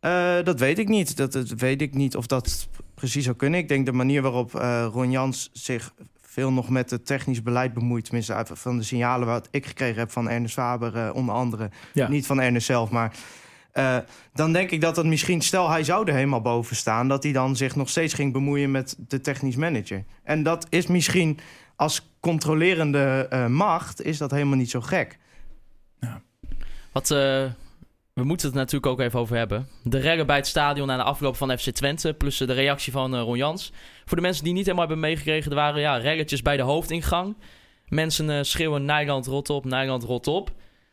[0.00, 1.16] Eh, dat weet ik niet.
[1.16, 2.68] Dat, dat weet ik niet of dat
[3.00, 3.60] precies zou kunnen.
[3.60, 7.74] Ik denk de manier waarop eh, Ron Jans zich veel nog met het technisch beleid
[7.74, 8.04] bemoeit...
[8.04, 11.70] tenminste van de signalen wat ik gekregen heb van Ernest Faber eh, onder andere...
[11.92, 12.08] Ja.
[12.08, 13.12] niet van Ernest zelf, maar...
[13.72, 13.96] eh,
[14.32, 17.08] dan denk ik dat het misschien, stel hij zou er helemaal boven staan...
[17.08, 20.04] dat hij dan zich nog steeds ging bemoeien met de technisch manager.
[20.22, 21.38] En dat is misschien
[21.76, 24.02] als controlerende eh, macht...
[24.02, 25.18] is dat helemaal niet zo gek.
[26.92, 27.44] Wat, eh,
[28.12, 29.68] we moeten het natuurlijk ook even over hebben.
[29.82, 32.14] De rellen bij het stadion na de afloop van FC Twente.
[32.14, 33.72] Plus de reactie van eh, Ron Jans.
[34.04, 35.50] Voor de mensen die niet helemaal hebben meegekregen.
[35.50, 37.36] Er waren ja, relletjes bij de hoofdingang.
[37.88, 40.50] Mensen eh, schreeuwen Nijland rot op, Nijland rot op.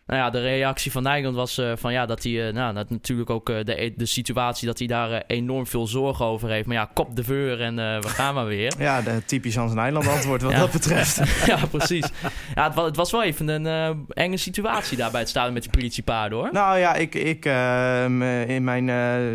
[0.08, 2.90] Nou ja, de reactie van Nijland was eh, van ja, dat hij, eh, nou, dat
[2.90, 6.68] natuurlijk ook eh, de, de situatie dat hij daar enorm veel zorgen over heeft.
[6.68, 8.74] Maar ja, kop de veur en we gaan maar weer.
[8.88, 10.58] Ja, de typisch Hans Nijland antwoord wat Ja.
[10.60, 11.22] dat betreft.
[11.52, 12.08] ja, precies.
[12.56, 15.62] Ja, het, was, het was wel even een enge situatie daar bij het stadion met
[15.64, 16.50] die politiepaarden hoor.
[16.52, 18.86] Nou ja, ik, ik eh, me- in mijn,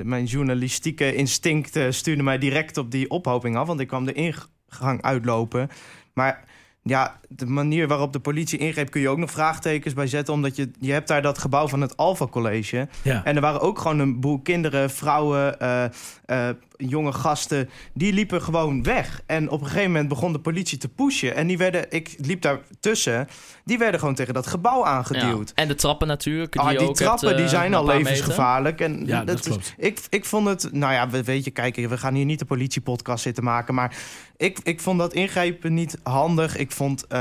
[0.09, 3.67] mijn journalistieke instinct stuurde mij direct op die ophoping af.
[3.67, 5.69] Want ik kwam de ingang uitlopen.
[6.15, 6.45] Maar
[6.83, 10.35] ja, de manier waarop de politie ingreep kun je ook nog vraagtekens bij zetten.
[10.35, 12.89] Omdat je, je hebt daar dat gebouw van het Alpha College.
[13.03, 13.25] Ja.
[13.25, 15.85] En er waren ook gewoon een boel kinderen, vrouwen, eh,
[16.25, 16.55] eh,
[16.89, 17.71] jonge gasten.
[17.95, 19.21] Die liepen gewoon weg.
[19.27, 21.35] En op een gegeven moment begon de politie te pushen.
[21.35, 23.29] En die werden, ik liep daar tussen.
[23.65, 25.49] Die werden gewoon tegen dat gebouw aangeduwd.
[25.49, 25.63] Ja.
[25.63, 26.57] En de trappen natuurlijk.
[26.57, 28.03] Ah, Die, die ook trappen hebt, eh, die zijn al meter.
[28.03, 28.81] levensgevaarlijk.
[28.81, 29.75] En Ja, dat is- klopt.
[29.79, 32.45] ik, ik vond het, nou ja, we- weet je, kijk, we gaan hier niet de
[32.45, 33.75] politiepodcast zitten maken.
[33.75, 33.97] Maar
[34.37, 36.57] ik, ik vond dat ingrijpen niet handig.
[36.57, 37.19] Ik vond, eh,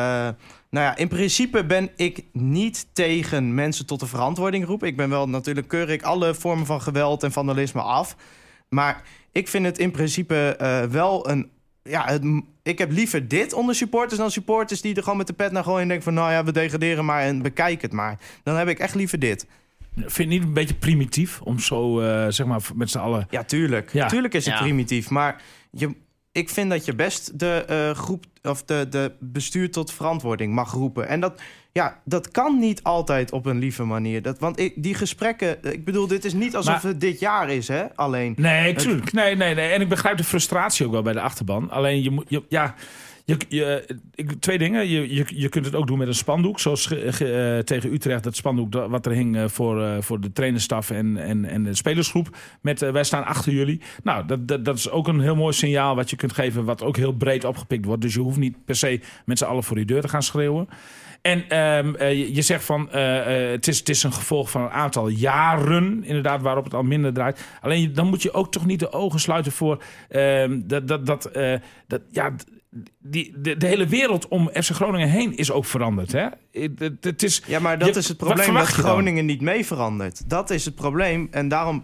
[0.69, 4.88] nou ja, in principe ben ik niet tegen mensen tot de verantwoording roepen.
[4.88, 8.15] Ik ben wel natuurlijk keur ik alle vormen van geweld en vandalisme af.
[8.69, 11.50] Maar ik vind het in principe eh, wel een.
[11.84, 12.24] Ja, het,
[12.63, 15.63] ik heb liever dit onder supporters dan supporters die er gewoon met de pet naar
[15.63, 18.20] gooien en denken van, nou ja, we degraderen maar en bekijk het maar.
[18.44, 19.46] Dan heb ik echt liever dit.
[19.96, 23.28] Vind je het niet een beetje primitief om zo, eh, zeg maar, met z'n allen...
[23.30, 23.94] Ja, tuurlijk.
[23.94, 24.08] Ja.
[24.08, 24.62] Tuurlijk is het Ja.
[24.62, 25.10] primitief.
[25.10, 25.41] Maar
[25.72, 25.96] je,
[26.32, 30.72] ik vind dat je best de eh, groep of de, de bestuur tot verantwoording mag
[30.72, 31.08] roepen.
[31.08, 31.41] En dat,
[31.72, 34.22] ja, dat kan niet altijd op een lieve manier.
[34.22, 37.50] Dat, want ik, die gesprekken, ik bedoel, dit is niet alsof Maar- het dit jaar
[37.50, 37.96] is, hè?
[37.96, 38.34] Alleen.
[38.38, 39.12] Nee, tuurlijk.
[39.14, 39.70] Nee, nee, nee.
[39.72, 41.70] En ik begrijp de frustratie ook wel bij de achterban.
[41.70, 42.76] Alleen je moet, je, ja,
[43.26, 44.88] je, je, ik, twee dingen.
[44.90, 48.36] Je, je, je kunt het ook doen met een spandoek, zoals eh, tegen Utrecht dat
[48.36, 52.38] spandoek wat er hing eh, voor, eh, voor de trainerstaf en, en, en de spelersgroep.
[52.62, 53.82] Met wij staan achter jullie.
[54.04, 56.98] Nou, dat, dat, is ook een heel mooi signaal wat je kunt geven, wat ook
[56.98, 58.02] heel breed opgepikt wordt.
[58.02, 60.68] Dus je hoeft niet per se met z'n allen voor die deur te gaan schreeuwen.
[61.22, 64.70] En ehm, eh, je, je zegt van het, is, het is een gevolg van een
[64.70, 67.46] aantal jaren, inderdaad, waarop het al minder draait.
[67.62, 71.06] Alleen je- dan moet je ook toch niet de ogen sluiten voor ehm, dat, dat,
[71.06, 71.32] dat,
[71.88, 72.34] dat ja,
[73.00, 76.12] die, de, de hele wereld om FC Groningen heen is ook veranderd.
[76.12, 76.28] Hè?
[76.52, 78.68] Het, het, is, Ja, maar dat Je- is het probleem dat?
[78.68, 80.30] Groningen niet mee verandert.
[80.30, 81.28] Dat is het probleem.
[81.32, 81.84] En daarom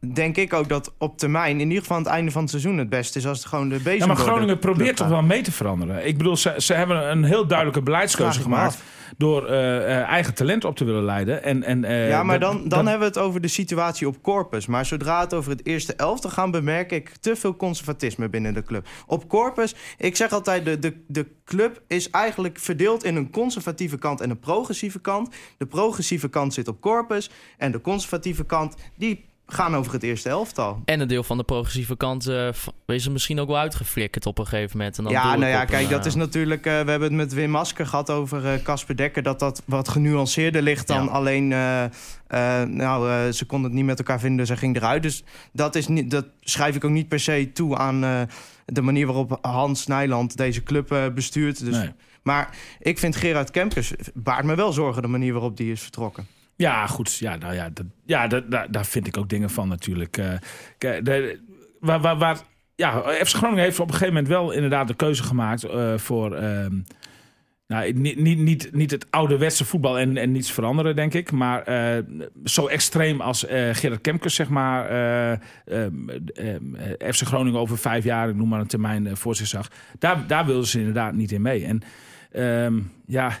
[0.00, 2.78] denk ik ook dat op termijn, in ieder geval aan het einde van het seizoen,
[2.78, 5.42] het beste is als het gewoon de bezem ja, maar Groningen probeert toch wel mee
[5.42, 6.06] te veranderen.
[6.06, 8.82] Ik bedoel, ze, ze hebben een heel duidelijke beleidskeuze gemaakt
[9.16, 11.42] door eh, eh, eigen talent op te willen leiden.
[11.42, 14.66] En, en, eh, Ja, maar dan, dan hebben we het over de situatie op Corpus.
[14.66, 18.62] Maar zodra het over het eerste elftal gaat, bemerk ik te veel conservatisme binnen de
[18.62, 18.86] club.
[19.06, 23.98] Op Corpus, ik zeg altijd, de, de, de club is eigenlijk verdeeld in een conservatieve
[23.98, 25.34] kant en een progressieve kant.
[25.58, 30.28] De progressieve kant zit op Corpus en de conservatieve kant, die gaan over het eerste
[30.28, 30.82] elftal.
[30.84, 34.26] En een deel van de progressieve kant eh, v- is er misschien ook wel uitgeflikkerd
[34.26, 34.98] op een gegeven moment.
[34.98, 36.66] En dan Ja, nou ja, kijk, een, dat eh, is natuurlijk...
[36.66, 39.22] eh, we hebben het met Wim Masker gehad over eh, Casper Dekker...
[39.22, 41.10] dat dat wat genuanceerder ligt dan Ja.
[41.10, 41.52] alleen...
[41.52, 45.02] eh, eh, nou, eh, ze konden het niet met elkaar vinden, ze ging eruit.
[45.02, 48.20] Dus dat, is niet, dat schrijf ik ook niet per se toe aan eh,
[48.64, 51.64] de manier waarop Hans Nijland deze club eh, bestuurt.
[51.64, 51.90] Dus, Nee.
[52.22, 55.02] Maar ik vind Gerard Kempkes baart me wel zorgen...
[55.02, 56.26] de manier waarop die is vertrokken.
[56.58, 57.14] Ja, goed.
[57.14, 60.16] Ja, nou ja, dat, ja dat, daar, vind ik ook dingen van natuurlijk.
[60.16, 60.32] Eh,
[60.78, 61.38] kijk,
[61.80, 62.38] waar, waar,
[62.74, 66.34] ja, FC Groningen heeft op een gegeven moment wel inderdaad de keuze gemaakt eh, voor,
[66.34, 66.80] ehm,
[67.66, 71.32] Nou, niet, niet, niet, niet het ouderwetse voetbal en, en niets veranderen, denk ik.
[71.32, 72.04] Maar eh,
[72.44, 75.32] zo extreem als eh Gerard Kemkes, zeg maar, eh,
[75.64, 76.74] ehm,
[77.14, 79.70] FC Groningen over vijf jaar, ik noem maar een termijn voor zich zag.
[79.98, 81.64] Daar, daar wilden ze inderdaad niet in mee.
[81.64, 81.82] En
[82.32, 83.38] ehm, ja,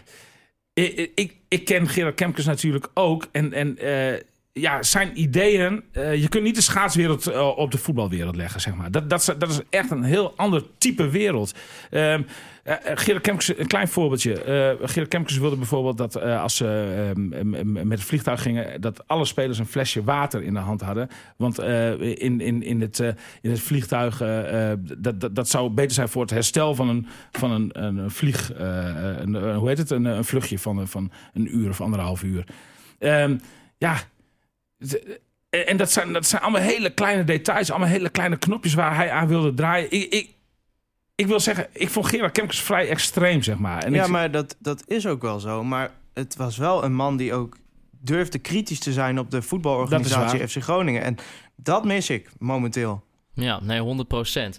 [0.84, 3.28] ik, ik, ik ken Gerard Kemkes natuurlijk ook.
[3.32, 4.20] En, en eh,
[4.60, 5.82] ja, zijn ideeën.
[5.92, 8.90] eh, je kunt niet de schaatswereld eh, op de voetbalwereld leggen, zeg maar.
[8.90, 11.54] Dat, dat, dat is echt een heel ander type wereld.
[12.94, 14.42] Gerard Kemkes, een klein voorbeeldje.
[14.42, 19.24] Eh Gerard Kemkes wilde bijvoorbeeld dat als ze ehm, met het vliegtuig gingen, dat alle
[19.24, 21.08] spelers een flesje water in de hand hadden.
[21.36, 22.98] Want in, in, in, het,
[23.42, 24.18] in het vliegtuig,
[24.98, 28.52] dat, dat, dat zou beter zijn voor het herstel van een, van een, een vlieg,
[28.56, 32.44] een, hoe heet het, een, vluchtje van, van een uur of anderhalf uur.
[32.98, 33.36] Ehm,
[33.78, 33.96] ja,
[35.50, 39.10] en dat zijn, dat zijn allemaal hele kleine details, allemaal hele kleine knopjes waar hij
[39.10, 39.90] aan wilde draaien.
[39.90, 40.30] Ik, ik,
[41.14, 43.82] ik wil zeggen, ik vond Gerard Kemkes vrij extreem, zeg maar.
[43.84, 45.64] En ja, ik, maar dat, dat is ook wel zo.
[45.64, 47.56] Maar het was wel een man die ook
[48.00, 51.02] durfde kritisch te zijn op de voetbalorganisatie FC Groningen.
[51.02, 51.16] En
[51.56, 53.04] dat mis ik momenteel.
[53.34, 54.06] Ja, nee,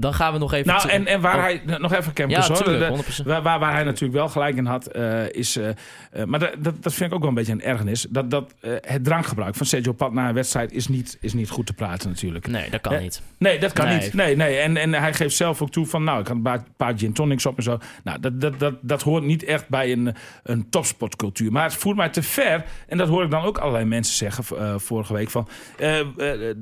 [0.00, 0.66] Dan gaan we nog even...
[0.66, 3.24] nou, en, en waar Oh, hij, nog even Ja, Kemkes tuurlijk, 100%.
[3.24, 5.56] Waar, waar, waar hij natuurlijk wel gelijk in had, eh, is.
[5.56, 8.06] eh, eh, maar dat, dat, dat vind ik ook wel een beetje een ergernis.
[8.10, 11.66] Dat, dat het drankgebruik van Sergio Pat na een wedstrijd is niet, is niet goed
[11.66, 12.46] te praten, natuurlijk.
[12.46, 13.22] Nee, dat kan Eh, niet.
[13.38, 13.98] Nee, dat kan Nee.
[14.00, 14.14] niet.
[14.14, 14.56] Nee, nee.
[14.58, 17.12] En, en hij geeft zelf ook toe van, nou, ik had een paar, paar gin
[17.12, 17.78] tonics op en zo.
[18.04, 21.52] Nou, dat, dat, dat, dat hoort niet echt bij een, een topsportcultuur.
[21.52, 22.64] Maar het voert mij te ver.
[22.88, 25.30] En dat hoor ik dan ook allerlei mensen zeggen vorige week.
[25.30, 25.48] Van,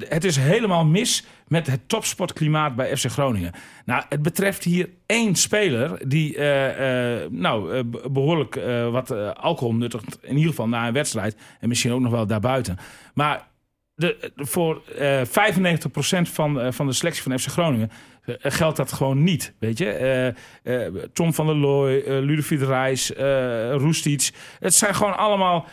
[0.08, 3.52] het is helemaal mis met het topsportklimaat bij FC Groningen.
[3.84, 9.34] Nou, het betreft hier één speler die eh, eh, nou, eh, be- behoorlijk eh, wat
[9.36, 10.18] alcohol nuttigt.
[10.22, 11.36] In ieder geval na een wedstrijd.
[11.60, 12.76] En misschien ook nog wel daarbuiten.
[13.14, 13.46] Maar
[13.94, 17.90] de, voor eh 95% van, van de selectie van FC Groningen
[18.38, 19.54] geldt dat gewoon niet.
[19.58, 20.34] Weet je?
[21.12, 23.12] Tom van der Looy, Ludovic Reis,
[23.70, 24.30] Roestic.
[24.60, 25.66] Het zijn gewoon allemaal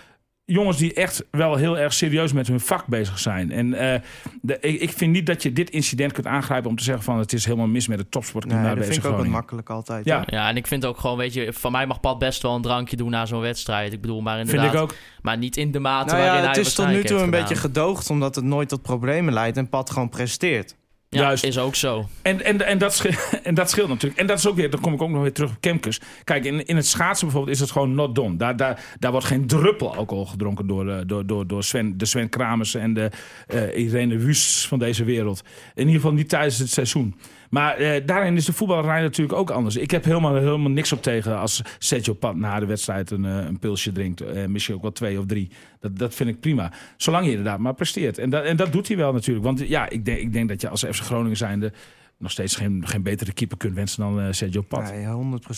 [0.45, 3.51] jongens die echt wel heel erg serieus met hun vak bezig zijn.
[3.51, 3.99] En eh,
[4.41, 7.19] de, ik, ik vind niet dat je dit incident kunt aangrijpen om te zeggen van
[7.19, 10.05] het is helemaal mis met het topsportklimaat Nee, dat vind ik ook makkelijk altijd.
[10.05, 10.23] Ja.
[10.25, 12.61] Ja, en ik vind ook gewoon, weet je, van mij mag Pat best wel een
[12.61, 13.93] drankje doen na zo'n wedstrijd.
[13.93, 14.63] Ik bedoel, maar inderdaad.
[14.63, 14.95] Vind ik ook.
[15.21, 17.29] Maar niet in de mate Nou waarin ja, hij het is tot nu toe een
[17.29, 20.75] beetje gedoogd, omdat het nooit tot problemen leidt en Pat gewoon presteert.
[21.13, 21.43] Ja, Juist.
[21.43, 22.07] is ook zo.
[22.21, 24.21] En, en, en, dat scheelt, en dat scheelt natuurlijk.
[24.21, 26.01] En dat is ook weer, dan kom ik ook nog weer terug op Kemkes.
[26.23, 28.35] Kijk, in, in het schaatsen bijvoorbeeld is het gewoon not done.
[28.35, 32.05] Daar, daar, daar wordt geen druppel alcohol gedronken door, eh, door, door, door Sven, de
[32.05, 33.09] Sven Kramers en de
[33.47, 35.43] eh, Irene Wüsts van deze wereld.
[35.73, 37.15] In ieder geval niet tijdens het seizoen.
[37.53, 39.75] Maar eh, daarin is de voetballerij natuurlijk ook anders.
[39.75, 43.35] Ik heb helemaal, helemaal niks op tegen als Sergio Pat na de wedstrijd een, eh,
[43.35, 44.21] een pilsje drinkt.
[44.21, 45.49] Eh, misschien ook wel twee of drie.
[45.79, 46.71] Dat, dat vind ik prima.
[46.97, 48.17] Zolang je inderdaad maar presteert.
[48.17, 49.45] En dat, en dat doet hij wel natuurlijk.
[49.45, 51.73] Want ja, ik denk, ik denk dat je als FC Groningen zijnde
[52.17, 54.91] nog steeds geen, geen betere keeper kunt wensen dan Sergio Pat.
[54.91, 55.05] Nee,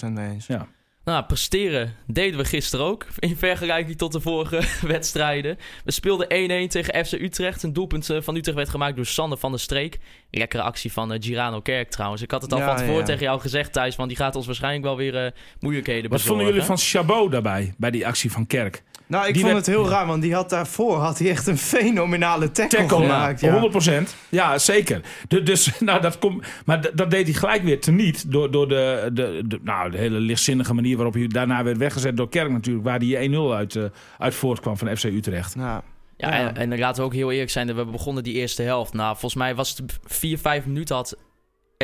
[0.07, 0.47] 100% mee eens.
[0.47, 0.67] Ja.
[1.05, 3.05] Nou, presteren deden we gisteren ook.
[3.19, 5.57] In vergelijking tot de vorige wedstrijden.
[5.83, 6.27] We speelden
[6.67, 7.63] 1-1 tegen FC Utrecht.
[7.63, 9.97] Een doelpunt eh, van Utrecht werd gemaakt door Sander van der Streek.
[10.31, 12.21] Lekkere actie van eh, Girano Kerk trouwens.
[12.21, 13.05] Ik had het al Ja, van tevoren ja.
[13.05, 13.95] tegen jou gezegd, Thijs.
[13.95, 16.67] Want die gaat ons waarschijnlijk wel weer eh, moeilijkheden Wat vonden bezorgen.
[16.67, 18.83] jullie van Chabot daarbij, bij die actie van Kerk?
[19.07, 21.47] Nou, ik Die vond werd- het heel raar, want die had daarvoor had hij echt
[21.47, 23.41] een fenomenale tackle, Tackle gemaakt.
[23.41, 23.53] Ja.
[23.53, 24.15] 100%.
[24.29, 25.01] Ja, zeker.
[25.27, 28.31] Du- dus, nou, dat komt, maar d- dat deed hij gelijk weer teniet.
[28.31, 32.17] Door, door de, de, de, nou, de hele lichtzinnige manier waarop hij daarna werd weggezet
[32.17, 32.85] door Kerk natuurlijk.
[32.85, 33.83] Waar die 1-0 uit, eh,
[34.17, 35.55] uit voortkwam van FC Utrecht.
[35.55, 35.81] Nou,
[36.17, 36.53] Ja, Ja.
[36.55, 37.75] En, en laten we ook heel eerlijk zijn.
[37.75, 38.93] We begonnen die eerste helft.
[38.93, 41.17] Nou, volgens mij was het vier, vijf minuten had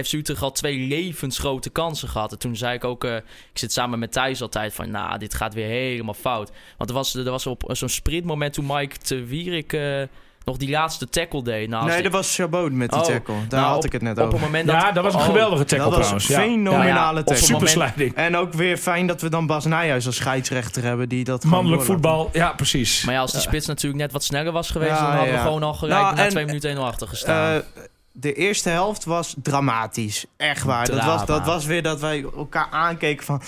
[0.04, 2.32] FC Utrecht al twee levensgrote kansen gehad.
[2.32, 3.24] En toen zei ik ook, eh, ik
[3.54, 6.52] zit samen met Thijs altijd van, nou, dit gaat weer helemaal fout.
[6.78, 10.02] Want er was, er was op zo'n sprintmoment toen Mike te Wierik eh,
[10.46, 11.70] nog die laatste tackle deed.
[11.70, 13.34] Nou, nee, die- dat was Chabot met die Oh, tackle.
[13.48, 14.34] Daar nou, had op- ik het net op over.
[14.34, 14.76] het moment dat...
[14.76, 18.12] Ja, dat was een Oh, geweldige tackle dat was een fenomenale Ja, ja, op tackle.
[18.16, 21.10] En ook weer fijn dat we dan Bas Nijhuis als scheidsrechter hebben.
[21.10, 23.04] Die dat Mannelijk voetbal, ja precies.
[23.04, 24.92] Maar ja, als die spits natuurlijk net wat sneller was geweest...
[24.92, 25.40] Ja, dan hadden ja.
[25.40, 27.54] we gewoon al gelijk Nou, na en- twee minuten 1 achter gestaan.
[27.56, 27.82] Eh,
[28.12, 30.26] de eerste helft was dramatisch.
[30.38, 30.86] Echt waar.
[30.88, 33.42] Dat was, dat was weer dat wij elkaar aankeken van...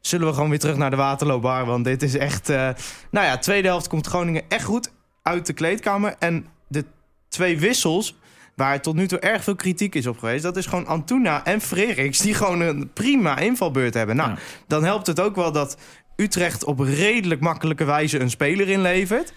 [0.00, 1.64] Zullen we gewoon weer terug naar de Waterloobar?
[1.64, 2.48] Want dit is echt...
[2.48, 2.68] eh,
[3.10, 4.92] Nou ja, tweede helft komt Groningen echt goed
[5.22, 6.14] uit de kleedkamer.
[6.18, 6.84] En de
[7.28, 8.16] twee wissels...
[8.56, 10.42] Waar tot nu toe erg veel kritiek is op geweest.
[10.42, 12.18] Dat is gewoon Antuna en Freriks.
[12.18, 14.16] Die gewoon een prima invalbeurt hebben.
[14.16, 14.36] Nou, Ja.
[14.66, 15.76] dan helpt het ook wel dat
[16.16, 19.32] Utrecht op redelijk makkelijke wijze een speler inlevert.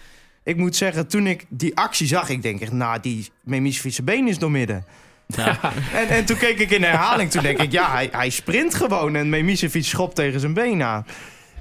[0.46, 4.28] Ik moet zeggen, toen ik die actie zag, ik denk echt, nou, die Memisevic been
[4.28, 4.84] is doormidden.
[5.26, 5.58] ja.
[5.94, 9.14] En, en toen keek ik in herhaling, toen denk ik, ja, hij, hij sprint gewoon
[9.14, 11.06] en Memisevic schopt tegen zijn been aan.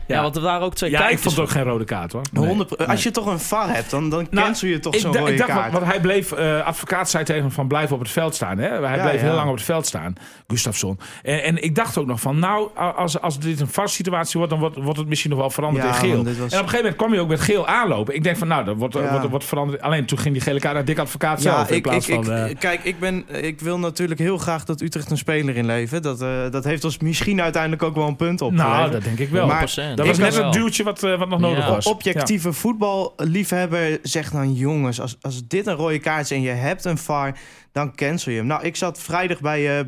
[0.07, 2.21] Ja, want er waren ook twee Ja, ik vond het ook geen rode kaart hoor.
[2.31, 2.45] Nee.
[2.47, 5.31] 100 Als je toch een VAR hebt, dan, dan Nou, cancel je toch zo'n rode
[5.31, 5.71] ik dacht, kaart.
[5.71, 8.57] Want hij bleef, eh, advocaat zei tegen hem van blijf op het veld staan.
[8.57, 8.67] Hè?
[8.69, 9.27] Hij Ja, bleef ja.
[9.27, 10.13] heel lang op het veld staan,
[10.47, 10.99] Gustafsson.
[11.23, 14.51] En, en ik dacht ook nog van, nou, als, als dit een vast situatie wordt,
[14.51, 16.17] dan wordt, wordt het misschien nog wel veranderd Ja, in geel.
[16.23, 18.15] was- En op een gegeven moment kwam hij ook met geel aanlopen.
[18.15, 19.11] Ik denk van, nou, dat wordt, Ja.
[19.11, 19.81] wordt, wordt veranderd.
[19.81, 21.69] Alleen toen ging die gele kaart naar dik advocaat zelf.
[21.69, 24.63] in ik, plaats ik, van, ik- eh, kijk, ik, ben, ik wil natuurlijk heel graag
[24.63, 26.03] dat Utrecht een speler inlevert.
[26.03, 28.51] Dat, eh, dat heeft ons misschien uiteindelijk ook wel een punt op.
[28.51, 29.47] nou, dat denk ik wel.
[29.47, 29.97] Maar 100%.
[29.97, 31.69] dat was ik net het duwtje wat, eh, wat nog nodig Ja.
[31.69, 31.85] was.
[31.85, 34.53] objectieve voetballiefhebber zegt dan...
[34.53, 37.37] jongens, als, als dit een rode kaart is en je hebt een VAR...
[37.71, 38.47] dan cancel je hem.
[38.47, 39.79] Nou, ik zat vrijdag bij, eh,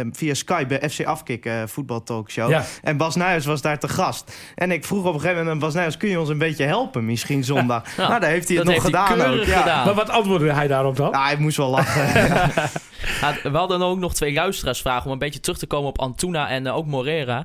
[0.00, 2.50] eh, via Skype bij FC Afkik eh voetbaltalkshow.
[2.50, 2.64] Ja.
[2.82, 4.36] En Bas Nijers was daar te gast.
[4.54, 5.96] En ik vroeg op een gegeven moment aan Bas Nijers...
[5.96, 7.96] kun je ons een beetje helpen misschien zondag?
[7.96, 9.46] Ja, nou, daar heeft hij het dat nog gedaan ook.
[9.46, 11.10] Maar wat antwoordde hij daarop dan?
[11.10, 12.04] Ja, hij moest wel lachen.
[13.20, 16.48] Ja, we hadden ook nog twee luisteraarsvragen om een beetje terug te komen op Antuna
[16.48, 17.44] en ook Morera.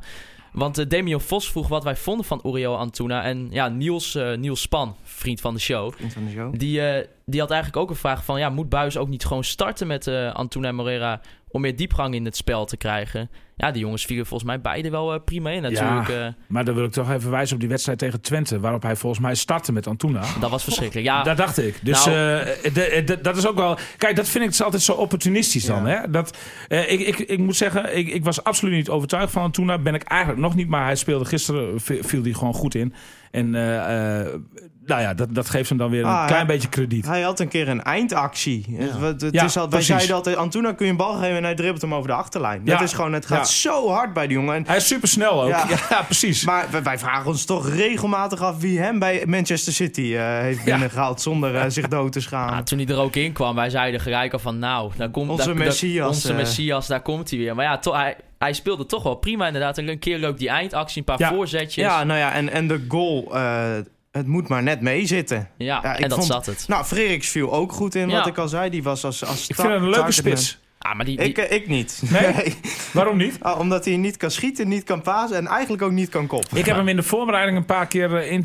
[0.51, 3.23] Want eh Demian Vos vroeg wat wij vonden van Uriel Antuna.
[3.23, 6.59] En ja, Niels, eh, Niels Span, vriend van de show, Vriend van de show.
[6.59, 8.39] die, eh, die had eigenlijk ook een vraag van...
[8.39, 11.21] Ja, moet Buis ook niet gewoon starten met eh, Antuna en Morera...
[11.47, 13.29] om meer diepgang in het spel te krijgen?
[13.55, 16.09] Ja, die jongens vielen volgens mij beide wel eh, prima in natuurlijk.
[16.09, 16.27] eh.
[16.47, 18.59] Maar dan wil ik toch even wijzen op die wedstrijd tegen Twente.
[18.59, 20.23] Waarop hij volgens mij startte met Antuna.
[20.39, 21.07] dat was verschrikkelijk.
[21.07, 21.79] Ja, Dat dacht ik.
[21.83, 23.77] Dus Nou- eh, de- de- dat is ook wel.
[23.97, 25.85] Kijk, dat vind ik dus altijd zo opportunistisch dan.
[25.87, 26.01] Ja.
[26.01, 26.09] Hè?
[26.09, 29.77] Dat, eh, ik, ik, ik moet zeggen, ik, ik was absoluut niet overtuigd van Antuna.
[29.77, 30.67] Ben ik eigenlijk nog niet.
[30.67, 32.93] Maar hij speelde gisteren, vi- viel hij gewoon goed in.
[33.31, 34.27] En eh, eh,
[34.85, 37.05] nou ja, dat, dat geeft hem dan weer een Ah, klein beetje krediet.
[37.05, 38.65] Hij had een keer een eindactie.
[38.71, 41.35] Het, het, het Ja, is al, wij zeiden altijd, Antuna kun je een bal geven
[41.37, 42.65] en hij dribbelt hem over de achterlijn.
[42.65, 43.43] Dat is gewoon, het gaat Ja.
[43.71, 44.55] zo hard bij die jongen.
[44.55, 45.49] En- Hij is super snel ook.
[45.49, 46.01] Ja, Ja.
[46.01, 46.45] precies.
[46.45, 50.57] maar wij, wij vragen ons toch regelmatig af wie hem bij Manchester City eh, heeft
[50.57, 50.63] Ja.
[50.63, 52.53] binnengehaald zonder zich dood te schamen.
[52.53, 55.29] Ah, toen hij er ook in kwam, wij zeiden gelijk al van nou, daar komt
[55.29, 56.35] Onze daar- daar- Messias, onze eh.
[56.35, 57.55] Messias, daar komt hij weer.
[57.55, 59.77] Maar ja, toch, hij, hij speelde toch wel prima inderdaad.
[59.77, 61.29] Een keer leuk die eindactie, een paar Ja.
[61.33, 61.83] voorzetjes.
[61.85, 63.71] ja, nou ja, en, en de goal, eh,
[64.11, 65.49] het moet maar net meezitten.
[65.57, 66.65] Ja, Ja, ik en dat vond- zat het.
[66.67, 68.17] Nou, Frederiks viel ook goed in, Ja.
[68.17, 68.69] wat ik al zei.
[68.69, 70.59] Die was als, als ik vind het een leuke spits.
[70.79, 72.01] Ah, maar die, die- Ik, eh, ik niet.
[72.11, 72.55] Nee?
[72.93, 73.37] Waarom niet?
[73.41, 76.57] Ah, omdat hij niet kan schieten, niet kan pasen en eigenlijk ook niet kan koppen.
[76.57, 78.43] Ik heb hem in de voorbereiding een paar keer eh, in,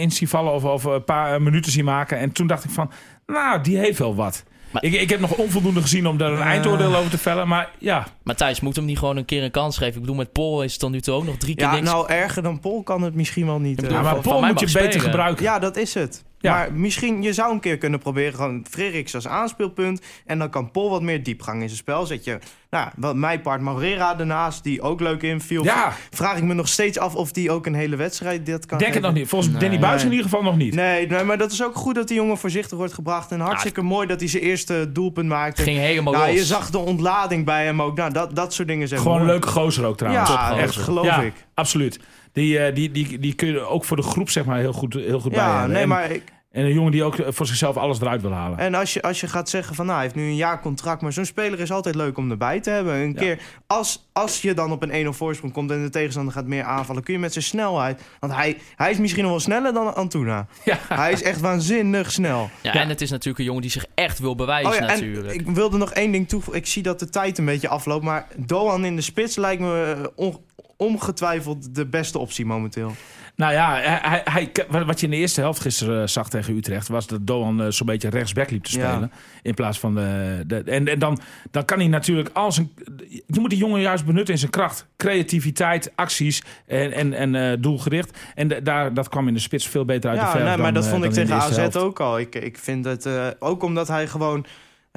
[0.00, 2.18] in zien vallen of, of een paar minuten zien maken.
[2.18, 2.90] En toen dacht ik van,
[3.26, 4.44] nou, die heeft wel wat.
[4.74, 7.48] Maar- ik, ik heb nog onvoldoende gezien om daar een eindoordeel over te vellen.
[7.48, 9.94] Maar ja, Matthijs moet hem niet gewoon een keer een kans geven.
[9.94, 11.90] Ik bedoel, met Paul is het tot nu toe ook nog drie keer Ja, niks.
[11.90, 13.76] nou erger dan Pol kan het misschien wel niet.
[13.76, 15.44] Eh, bedoel, ja maar mij moet je beter gebruiken.
[15.44, 16.24] Ja, dat is het.
[16.44, 16.52] Ja.
[16.54, 20.00] Maar misschien, je zou een keer kunnen proberen gewoon Frederiks als aanspeelpunt.
[20.26, 22.06] En dan kan Pol wat meer diepgang in zijn spel.
[22.06, 22.38] Zet je,
[22.70, 25.64] nou, wat mij part Morera ernaast, die ook leuk inviel.
[25.64, 25.92] Ja.
[26.10, 28.94] Vraag ik me nog steeds af of die ook een hele wedstrijd dit kan denk
[28.94, 29.28] het nog niet.
[29.28, 29.60] Volgens Nee.
[29.60, 30.74] Danny Buis in ieder geval nog niet.
[30.74, 33.30] Nee, nee, maar dat is ook goed dat die jongen voorzichtig wordt gebracht.
[33.30, 35.62] En hartstikke mooi dat hij zijn eerste doelpunt maakte.
[35.62, 36.36] ging helemaal nou, los.
[36.36, 37.96] je zag de ontlading bij hem ook.
[37.96, 40.28] Nou, dat, dat soort dingen zijn Gewoon een leuke gozer ook trouwens.
[40.28, 41.34] Ja, echt geloof ja, ik.
[41.54, 42.00] absoluut.
[42.32, 44.94] Die, eh, die, die, die kun je ook voor de groep zeg maar heel goed,
[44.94, 45.72] heel goed bij Ja, hebben.
[45.72, 46.22] nee, en, maar ik,
[46.54, 48.58] en een jongen die ook voor zichzelf alles eruit wil halen.
[48.58, 51.02] En als je, als je gaat zeggen van nou, hij heeft nu een jaar contract,
[51.02, 52.94] maar zo'n speler is altijd leuk om erbij te hebben.
[52.94, 53.20] Een Ja.
[53.20, 56.62] keer, als, als je dan op een 1-0 voorsprong komt en de tegenstander gaat meer
[56.64, 58.02] aanvallen, kun je met zijn snelheid.
[58.20, 60.46] Want hij, hij is misschien nog wel sneller dan Antuna.
[60.64, 60.78] Ja.
[60.88, 62.50] Hij is echt waanzinnig snel.
[62.62, 65.26] Ja, en het is natuurlijk een jongen die zich echt wil bewijzen Oh ja, natuurlijk.
[65.34, 66.60] en ik wilde nog één ding toevoegen.
[66.62, 69.94] Ik zie dat de tijd een beetje afloopt, maar Doan in de spits lijkt me
[69.98, 70.38] eh, on-
[70.76, 72.92] ongetwijfeld de beste optie momenteel.
[73.36, 76.88] Nou ja, hij, hij, wat je in de eerste helft gisteren eh, zag tegen Utrecht...
[76.88, 78.90] was dat Doan eh, zo'n beetje rechtsback liep te Ja.
[78.90, 79.12] spelen.
[79.42, 79.94] In plaats van...
[79.94, 81.18] De, de, en en dan,
[81.50, 82.72] dan kan hij natuurlijk als een...
[83.06, 84.86] Je moet die jongen juist benutten in zijn kracht.
[84.96, 88.18] Creativiteit, acties en, en, en eh, doelgericht.
[88.34, 90.56] En de- daar, dat kwam in de spits veel beter uit de Ja, verf nee,
[90.56, 91.76] maar dan, dat eh, vond ik dan tegen de AZ helft.
[91.76, 92.18] ook al.
[92.18, 94.46] Ik, ik vind het eh, ook omdat hij gewoon.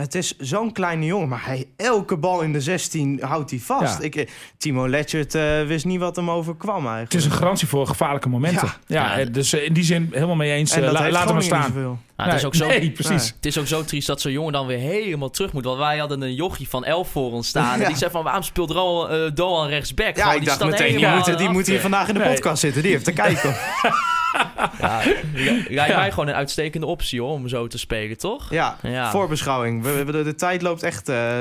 [0.02, 3.98] Het is zo'n kleine jongen, maar hij, elke bal in de 16 houdt hij vast.
[3.98, 4.04] Ja.
[4.04, 4.28] Ik, eh,
[4.58, 7.12] Timo Letchert eh, wist niet wat hem overkwam eigenlijk.
[7.12, 8.68] Het is een garantie voor gevaarlijke momenten.
[8.86, 9.20] Ja, Ja.
[9.20, 10.72] eh, dus in die zin helemaal mee eens.
[10.72, 11.74] en dat la- heeft laat hem maar staan.
[12.18, 13.28] Ja, het, is ook zo, Nee, precies.
[13.36, 15.64] het is ook zo triest dat zo'n jongen dan weer helemaal terug moet.
[15.66, 17.80] Want wij hadden een jochie van elf voor ons staan.
[17.82, 20.16] En die zei van, waarom speelt er al eh, Doan rechtsback?
[20.16, 22.34] Ja, Gewoon, ik die dacht meteen, die moet, die moet hier vandaag in de Nee.
[22.34, 22.82] podcast zitten.
[22.82, 23.56] Die heeft te kijken.
[24.80, 25.02] Ja,
[25.70, 25.98] lijkt Ja.
[25.98, 28.50] mij gewoon een uitstekende optie hoor, om zo te spelen, toch?
[28.50, 29.10] Ja, Ja.
[29.12, 29.84] voorbeschouwing.
[29.84, 31.10] We, we- de, de tijd loopt echt...
[31.10, 31.36] eh,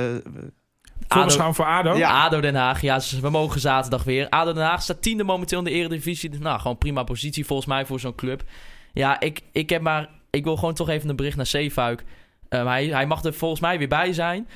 [1.09, 1.97] Voorbeschouwing voor ADO.
[1.97, 2.25] Ja.
[2.25, 4.29] ADO Den Haag, ja, we mogen zaterdag weer.
[4.29, 6.39] ADO Den Haag staat tiende momenteel in de eredivisie.
[6.39, 8.43] Nou, gewoon prima positie volgens mij voor zo'n club.
[8.93, 10.09] Ja, ik, ik heb maar...
[10.31, 12.05] Ik wil gewoon toch even een bericht naar Zeefuik.
[12.49, 14.49] Ehm, hij, hij mag er volgens mij weer bij zijn.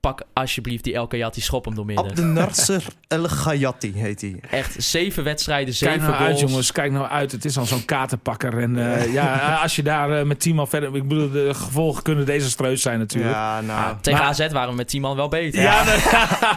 [0.00, 2.04] Pak alsjeblieft die El Kayati schop hem door midden.
[2.08, 4.40] Abde Nasser El Ghayati heet hij.
[4.50, 6.40] Echt zeven wedstrijden, Kijk zeven nou uit, goals.
[6.50, 6.72] jongens.
[6.72, 7.32] Kijk nou uit.
[7.32, 8.58] Het is al zo'n katerpakker.
[8.58, 10.96] En eh, ja, als je daar eh, met tien man verder...
[10.96, 13.34] Ik bedoel, de gevolgen kunnen desastreus zijn natuurlijk.
[13.34, 13.80] Ja, nou...
[13.80, 15.62] Ja, tegen Maar- AZ waren we met 10 man wel beter.
[15.62, 15.98] Ja, nou,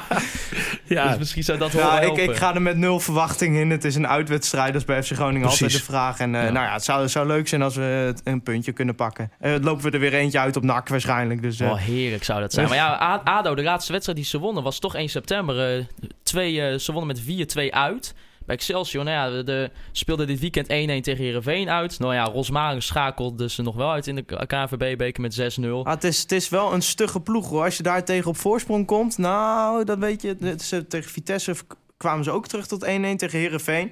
[0.93, 1.07] Ja.
[1.09, 2.23] Dus misschien zou dat wel Ja, ik, helpen.
[2.23, 3.69] ik ga er met nul verwachting in.
[3.69, 6.19] Het is een uitwedstrijd, dat is bij FC Groningen altijd de vraag.
[6.19, 6.49] En eh, Ja.
[6.51, 9.31] nou ja, het zou, het zou leuk zijn als we een puntje kunnen pakken.
[9.39, 11.41] Eh lopen we er weer eentje uit op NAC waarschijnlijk.
[11.41, 12.67] Dus, eh, Oh, heerlijk zou dat zijn.
[12.67, 15.77] Maar ja, ADO, de laatste wedstrijd die ze wonnen, was toch 1 september.
[15.77, 15.83] eh,
[16.23, 18.13] twee, eh, ze wonnen met 4-2 uit.
[18.45, 20.69] Bij Excelsior, nou ja, de, de- speelde dit weekend 1-1
[21.03, 21.99] tegen Herenveen uit.
[21.99, 25.63] Nou ja, Rosmalen schakelde ze nog wel uit in de KNVB-beker met 6-0.
[25.69, 27.63] Ah, het, is, het is wel een stugge ploeg hoor.
[27.63, 30.35] Als je daar tegen op voorsprong komt, nou, dat weet je.
[30.57, 31.55] is, eh, tegen Vitesse
[31.97, 32.87] kwamen ze ook terug tot 1-1
[33.17, 33.91] tegen Herenveen.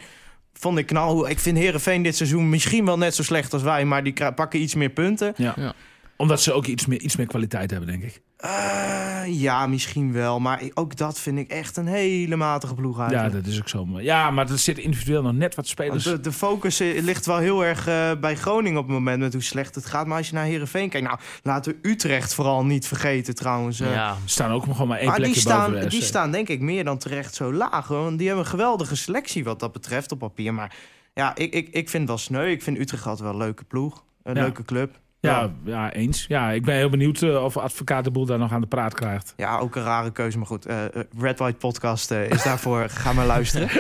[0.54, 1.30] Vond ik knal.
[1.30, 4.62] Ik vind Herenveen dit seizoen misschien wel net zo slecht als wij, maar die pakken
[4.62, 5.34] iets meer punten.
[5.38, 5.54] Ja.
[5.58, 5.74] Ja.
[6.18, 8.22] Omdat ze ook iets meer, iets meer kwaliteit hebben, denk ik.
[8.42, 10.40] Eh, ja, misschien wel.
[10.40, 13.34] Maar ook dat vind ik echt een hele matige ploeg Ja, eigenlijk.
[13.46, 13.86] dat is ook zo.
[13.86, 16.04] Maar- Ja, maar er zit individueel nog net wat spelers.
[16.04, 19.34] de, de focus eh, ligt wel heel erg eh, bij Groningen op het moment met
[19.34, 20.08] hoe slecht het gaat.
[20.08, 23.78] Maar als je naar Herenveen kijkt, nou, laten we Utrecht vooral niet vergeten trouwens.
[23.78, 26.32] Ja, Er staan ook gewoon maar één maar die plekje staan, boven de die staan
[26.32, 27.88] denk ik meer dan terecht zo laag.
[27.88, 28.04] Hoor.
[28.04, 30.54] Want die hebben een geweldige selectie wat dat betreft op papier.
[30.54, 30.76] Maar
[31.14, 32.46] ja, ik, ik, ik vind het wel sneu.
[32.52, 34.04] Ik vind Utrecht altijd wel een leuke ploeg.
[34.24, 34.42] Een Ja.
[34.42, 35.00] leuke club.
[35.22, 36.26] Ja, ja, eens.
[36.28, 38.94] Ja, ik ben heel benieuwd eh, of advocaat de boel daar nog aan de praat
[38.94, 39.34] krijgt.
[39.38, 40.38] Ja, ook een rare keuze.
[40.38, 42.90] Maar goed, eh, eh, Red White Podcast eh, is daarvoor.
[43.04, 43.70] Ga maar luisteren.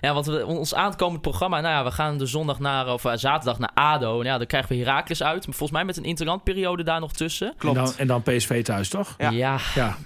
[0.00, 3.58] Ja, want we, ons aankomend programma, nou ja, we gaan de zondag naar, of zaterdag
[3.58, 4.20] naar ADO.
[4.20, 5.46] En ja, dan krijgen we Heracles uit.
[5.46, 7.54] Maar volgens mij met een interlandperiode daar nog tussen.
[7.58, 7.76] Klopt.
[7.76, 9.14] En dan, en dan PSV thuis, toch?
[9.18, 9.30] Ja.
[9.30, 9.96] Ja, Ja.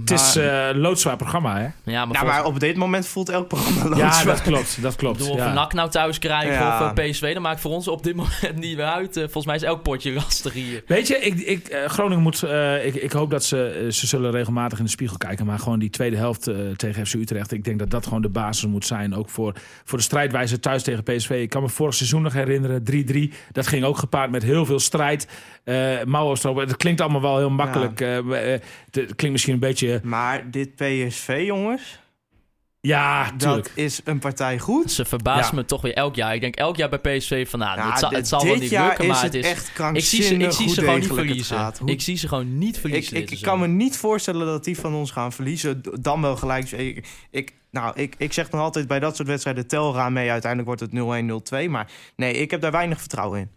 [0.00, 1.62] Het is eh, een loodzwaar programma, hè?
[1.62, 4.24] ja maar, Ja, volgens- maar op dit moment voelt elk programma Ja, loodzwaar.
[4.24, 4.82] dat klopt.
[4.82, 5.18] Dat klopt.
[5.18, 5.48] bedoel, of ja.
[5.48, 6.90] we NAC nou thuis krijgen Ja.
[6.90, 9.16] of eh, PSV, dan maakt voor ons op dit moment niet meer uit.
[9.16, 10.82] Eh, volgens mij is elk potje lastig hier.
[10.86, 12.42] Weet je, ik, ik, Groningen moet.
[12.42, 13.86] eh, ik, ik hoop dat ze.
[13.90, 15.46] ze zullen regelmatig in de spiegel kijken.
[15.46, 17.52] Maar gewoon die tweede helft eh, tegen FC Utrecht.
[17.52, 19.14] Ik denk dat dat gewoon de basis moet zijn.
[19.14, 19.52] Ook voor,
[19.84, 21.30] voor de strijdwijze thuis tegen PSV.
[21.30, 22.82] Ik kan me vorig seizoen nog herinneren.
[23.32, 23.32] 3-3.
[23.52, 25.28] Dat ging ook gepaard met heel veel strijd.
[25.68, 26.66] Eh mouwen stropen.
[26.68, 28.00] Het klinkt allemaal wel heel makkelijk.
[28.00, 28.24] eh, eh,
[28.84, 30.00] het, het klinkt misschien een beetje.
[30.02, 31.98] Maar dit PSV, jongens,
[32.80, 33.64] Ja, tuurlijk.
[33.64, 34.92] dat is een partij goed.
[34.92, 35.56] Ze verbaast Ja.
[35.56, 36.34] me toch weer elk jaar.
[36.34, 38.70] Ik denk elk jaar bij PSV van, nou, Ja, het zal, het zal wel niet
[38.70, 39.44] lukken, maar het is...
[39.46, 41.56] echt Ik krankzinnig zie ze, ik zie hoe ze gewoon niet verliezen.
[41.56, 41.78] gaat.
[41.78, 43.16] Hoe- Ik zie ze gewoon niet verliezen.
[43.16, 45.82] Ik, ik, ik kan me niet voorstellen dat die van ons gaan verliezen.
[46.00, 46.70] Dan wel gelijk.
[46.70, 50.30] Ik, ik, nou, ik, ik zeg nog altijd bij dat soort wedstrijden: tel eraan mee.
[50.30, 51.70] Uiteindelijk wordt het 0-1, 0-2.
[51.70, 53.50] Maar nee, ik heb daar weinig vertrouwen in.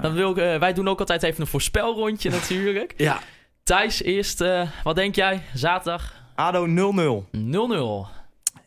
[0.00, 2.94] Dan wil ik, eh, wij doen ook altijd even een voorspelrondje natuurlijk.
[2.96, 3.20] Ja.
[3.62, 5.42] Thijs, eerst, eh, wat denk jij?
[5.54, 7.26] Zaterdag Ado 0-0.
[7.30, 8.06] 0-0.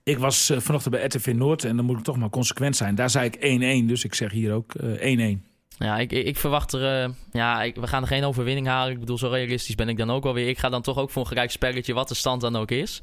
[0.04, 1.64] Ik was eh, vanochtend bij RTV Noord.
[1.64, 2.96] En dan moet ik toch maar consequent zijn.
[2.96, 3.36] Daar zei ik
[3.84, 3.88] 1-1.
[3.88, 5.46] Dus ik zeg hier ook eh, 1-1.
[5.78, 7.14] Ja, ik, ik ik verwacht er...
[7.32, 8.94] ja, ik, we gaan er geen overwinning halen.
[8.94, 10.48] Ik bedoel, zo realistisch ben ik dan ook wel weer.
[10.48, 13.02] Ik ga dan toch ook voor een gelijk spelletje, wat de stand dan ook is.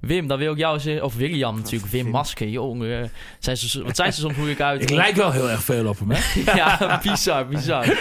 [0.00, 1.00] Wim, dan wil ik jou eens...
[1.00, 1.92] Of William natuurlijk.
[1.92, 2.08] Wim.
[2.08, 3.10] Masker, jongen.
[3.38, 4.82] Zijn ze, wat zijn ze soms moeilijk uit?
[4.82, 6.42] Ik lijk wel heel erg veel op hem, hè?
[6.60, 7.98] ja, bizar, bizar.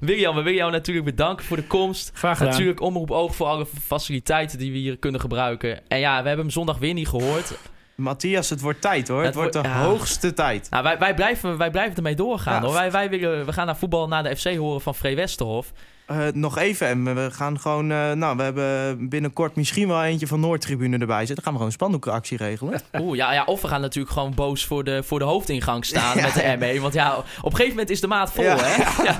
[0.00, 2.10] William, we willen jou natuurlijk bedanken voor de komst.
[2.14, 2.52] Graag gedaan.
[2.52, 5.88] Natuurlijk omroep oog voor alle faciliteiten die we hier kunnen gebruiken.
[5.88, 7.52] En ja, we hebben hem zondag weer niet gehoord.
[7.94, 9.18] Matthias, het wordt tijd hoor.
[9.18, 9.82] Het, Het wordt de ja.
[9.82, 10.70] hoogste tijd.
[10.70, 12.54] Nou, wij, wij, blijven, wij blijven ermee doorgaan.
[12.54, 12.60] Ja.
[12.60, 12.72] Hoor.
[12.72, 15.72] Wij, wij willen, we gaan naar voetbal na de FC horen van Free Westerhof.
[16.10, 17.90] Eh, nog even, en we gaan gewoon...
[17.90, 21.34] eh, nou, we hebben binnenkort misschien wel eentje van Noordtribune erbij zitten.
[21.34, 22.80] Dan gaan we gewoon een spandoekactie regelen.
[23.00, 26.16] Oeh, ja, ja, of we gaan natuurlijk gewoon boos voor de, voor de hoofdingang staan
[26.22, 26.80] met de ME.
[26.80, 28.56] Want ja, op een gegeven moment is de maat vol, Ja.
[28.58, 29.02] hè?
[29.04, 29.18] Ja.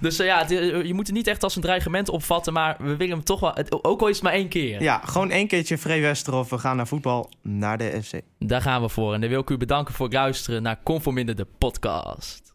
[0.00, 0.48] Dus eh, ja, het,
[0.86, 3.50] je moet het niet echt als een dreigement opvatten, maar we willen hem toch wel...
[3.54, 4.82] het- ook al is het maar één keer.
[4.82, 6.50] Ja, gewoon één keertje Vree Westerhof.
[6.50, 8.20] We gaan naar voetbal, naar de FC.
[8.38, 9.14] Daar gaan we voor.
[9.14, 12.51] En dan wil ik u bedanken voor het luisteren naar Conforminder de podcast.